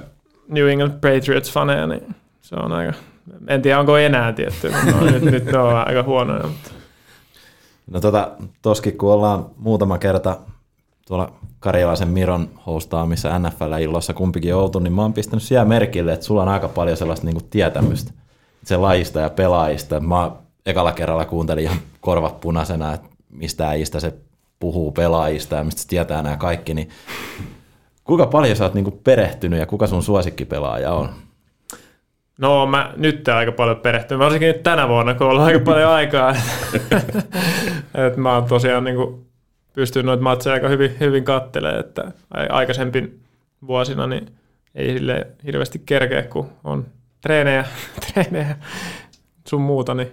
[0.48, 2.94] New England Patriots-faneja, niin se on aika,
[3.48, 6.44] en tiedä onko enää tietty, no, nyt, nyt ne on aika huonoja.
[6.44, 6.72] Mutta.
[7.92, 10.38] No tota, toskin kun ollaan muutama kerta
[11.12, 16.42] tuolla Karjalaisen Miron hostaamissa NFL-illossa kumpikin oltu, niin mä oon pistänyt siellä merkille, että sulla
[16.42, 18.12] on aika paljon sellaista niin tietämystä
[18.64, 20.00] se lajista ja pelaajista.
[20.00, 20.32] Mä
[20.66, 24.14] ekalla kerralla kuuntelin ihan korvat punaisena, että mistä äijistä se
[24.60, 26.90] puhuu pelaajista ja mistä se tietää nämä kaikki, niin
[28.04, 31.10] kuinka paljon sä oot niinku perehtynyt ja kuka sun suosikkipelaaja on?
[32.38, 36.36] No mä nyt aika paljon perehtynyt, varsinkin nyt tänä vuonna, kun on aika paljon aikaa.
[38.08, 39.31] et mä oon tosiaan niinku
[39.74, 42.12] pystynyt noita matseja aika hyvin, hyvin kattelemaan, että
[42.50, 43.20] aikaisempin
[43.68, 44.28] vuosina niin
[44.76, 46.86] ei sille hirveästi kerkeä, kun on
[47.22, 47.66] treenejä,
[48.14, 48.56] treenejä
[49.48, 50.12] sun muuta, niin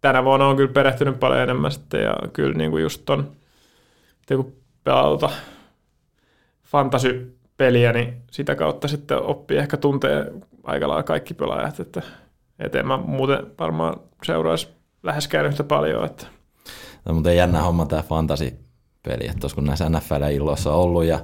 [0.00, 3.32] tänä vuonna on kyllä perehtynyt paljon enemmän sitten ja kyllä niin kuin just ton,
[4.28, 5.30] kun pelaa tota
[6.64, 10.32] fantasy-peliä, niin sitä kautta sitten oppii ehkä tuntee
[10.64, 12.02] aika lailla kaikki pelaajat, että
[12.58, 14.68] eteen mä muuten varmaan seuraisi
[15.02, 16.04] läheskään yhtä paljon.
[16.04, 16.26] Että.
[17.04, 21.20] No, mutta jännä homma tämä fantasy-peli, että kun näissä NFL-illoissa on ollut ja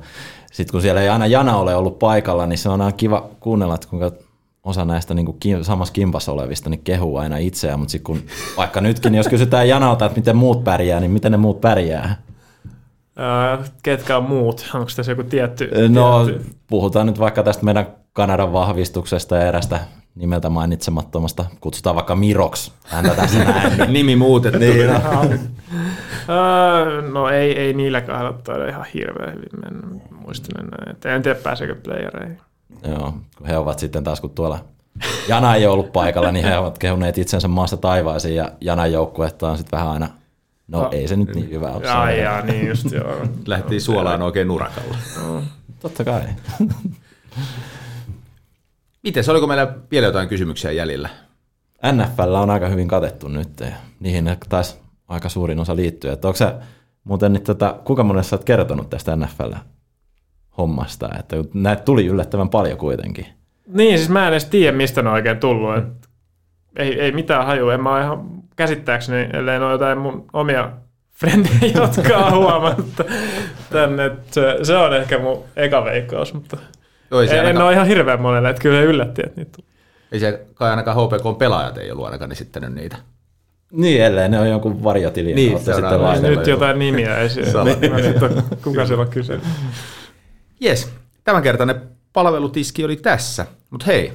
[0.53, 3.75] sitten kun siellä ei aina Jana ole ollut paikalla, niin se on aina kiva kuunnella,
[3.75, 4.13] että kuinka
[4.65, 8.23] osa näistä niin kuin samassa kimpassa olevista niin kehuu aina itseään, mutta sitten kun
[8.57, 12.23] vaikka nytkin, niin jos kysytään Janalta, että miten muut pärjää, niin miten ne muut pärjää?
[13.19, 14.71] Öö, ketkä on muut?
[14.75, 15.89] Onko tässä joku tietty?
[15.89, 16.47] No, tietty?
[16.67, 19.81] puhutaan nyt vaikka tästä meidän Kanadan vahvistuksesta ja erästä
[20.15, 23.93] nimeltä mainitsemattomasta, kutsutaan vaikka Miroks, häntä tässä näin.
[23.93, 24.59] Nimi muutettu.
[24.59, 25.25] niin, no.
[27.13, 31.15] no ei, ei niillä kahdella taida ihan hirveän hyvin mennä, muistan enää.
[31.15, 32.39] En tiedä pääseekö playereihin.
[32.89, 34.59] Joo, kun he ovat sitten taas, kun tuolla
[35.29, 39.59] Jana ei ollut paikalla, niin he ovat kehuneet itsensä maasta taivaisiin ja Janan joukkuetta on
[39.59, 40.09] sitten vähän aina,
[40.69, 41.85] no, no ei se nyt niin hyvä ole.
[41.85, 43.15] Jaa, jaa, niin just joo.
[43.47, 44.97] Lähti suolaan oikein nurakalla.
[45.17, 45.43] No.
[45.81, 46.23] Totta kai.
[49.03, 51.09] Miten oliko meillä vielä jotain kysymyksiä jäljellä?
[51.93, 53.67] NFL on aika hyvin katettu nyt ja
[54.01, 54.79] niihin taisi
[55.09, 56.13] aika suurin osa liittyä.
[56.13, 56.55] Että onko se
[57.05, 59.53] muuten nyt tätä, tota, kuinka monessa olet kertonut tästä NFL
[60.59, 63.27] hommasta, että näitä tuli yllättävän paljon kuitenkin.
[63.67, 65.77] Niin, siis mä en edes tiedä, mistä ne on oikein tullut.
[65.77, 66.09] Et
[66.77, 67.75] ei, ei mitään hajua.
[67.75, 68.25] En mä ihan
[68.57, 70.73] käsittääkseni, ellei ne ole jotain mun omia
[71.13, 72.87] frendejä, jotka on huomannut
[73.71, 74.11] tänne.
[74.31, 76.57] Se, se, on ehkä mun eka veikkaus, mutta
[77.11, 77.57] Joo, en, ainakaan...
[77.57, 79.67] en ole ihan hirveän monelle, että kyllä se yllätti, että niitä tuli.
[80.13, 82.97] Ei se kai ainakaan HPK-pelaajat ei ollut ainakaan esittänyt niitä.
[83.73, 87.77] Niin, ellei ne on jonkun varjotilin niin, kautta sitten Nyt jotain nimiä ei siellä.
[88.65, 89.41] Kuka siellä on kyse?
[90.61, 90.93] Jes,
[91.25, 91.83] tämänkertainen
[92.13, 93.47] palvelutiski oli tässä.
[93.71, 94.13] Mutta hei,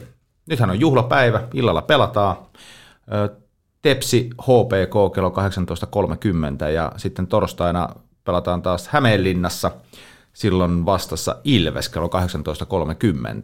[0.49, 2.35] nythän on juhlapäivä, illalla pelataan.
[3.81, 5.33] Tepsi HPK kello
[6.65, 7.89] 18.30 ja sitten torstaina
[8.25, 9.71] pelataan taas Hämeenlinnassa.
[10.35, 12.09] Silloin vastassa Ilves kello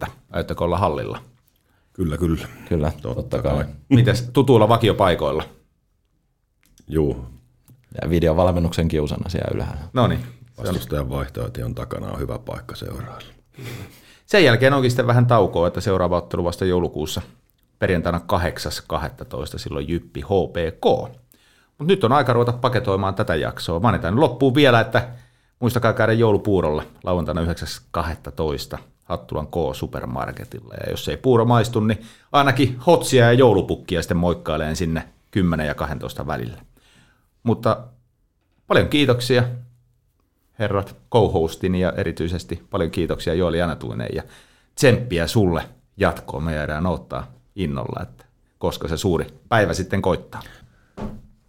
[0.04, 0.12] 18.30.
[0.32, 1.20] Ajatteko olla hallilla?
[1.94, 2.48] Kyllä, kyllä.
[2.70, 3.66] Kyllä, totta, totta kai.
[3.90, 5.44] Mites tutuilla vakiopaikoilla?
[6.88, 7.26] Juu.
[8.02, 9.82] Ja videovalmennuksen kiusana siellä ylhäällä.
[9.94, 10.20] No niin.
[10.58, 13.22] Vastustajan vaihtoehtion takana on hyvä paikka seurailla.
[14.26, 17.22] Sen jälkeen onkin sitten vähän taukoa, että seuraava ottelu vasta joulukuussa
[17.80, 19.58] perjantaina 8.12.
[19.58, 20.86] silloin Jyppi HPK.
[21.78, 23.80] Mutta nyt on aika ruveta paketoimaan tätä jaksoa.
[23.80, 25.08] Mainitaan loppuun vielä, että
[25.62, 27.42] muistakaa käydä joulupuurolla lauantaina
[28.74, 28.78] 9.12.
[29.04, 30.74] Hattulan K Supermarketilla.
[30.74, 32.02] Ja jos ei puuro maistu, niin
[32.32, 36.62] ainakin hotsia ja joulupukkia sitten moikkaileen sinne 10 ja 12 välillä.
[37.44, 37.78] Mutta
[38.68, 39.44] paljon kiitoksia
[40.60, 44.24] herrat co-hostin ja erityisesti paljon kiitoksia Joeli Anatuinen ja
[44.76, 45.64] tsemppiä sulle
[45.98, 46.44] jatkoon.
[46.44, 48.26] Me jäädään ottaa innolla, että
[48.58, 50.42] koska se suuri päivä sitten koittaa.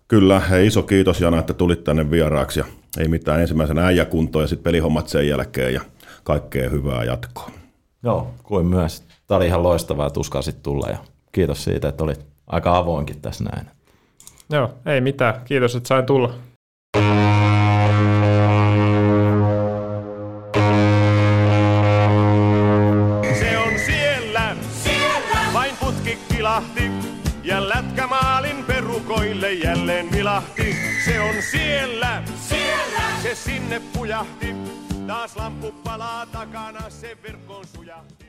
[0.09, 2.67] Kyllä, hei, iso kiitos Jana, että tulit tänne vieraaksi ja
[2.99, 5.81] ei mitään ensimmäisenä äijäkuntoa ja sitten pelihommat sen jälkeen ja
[6.25, 7.51] kaikkea hyvää jatkoa.
[8.03, 9.03] Joo, kuin myös.
[9.27, 10.99] Tämä oli ihan loistavaa, että uskasit tulla ja
[11.33, 13.67] kiitos siitä, että olit aika avoinkin tässä näin.
[14.51, 15.35] Joo, ei mitään.
[15.45, 16.35] Kiitos, että sain tulla.
[23.39, 25.53] Se on siellä, siellä.
[25.53, 26.83] vain putki kilahti.
[27.45, 30.77] Ja lätkämaalin perukoille jälleen vilahti.
[31.05, 31.92] Se on siellä.
[33.35, 34.55] Se sinne pujahti.
[35.07, 38.22] Taas lamppu palaa takana, se verkkoon sujahti.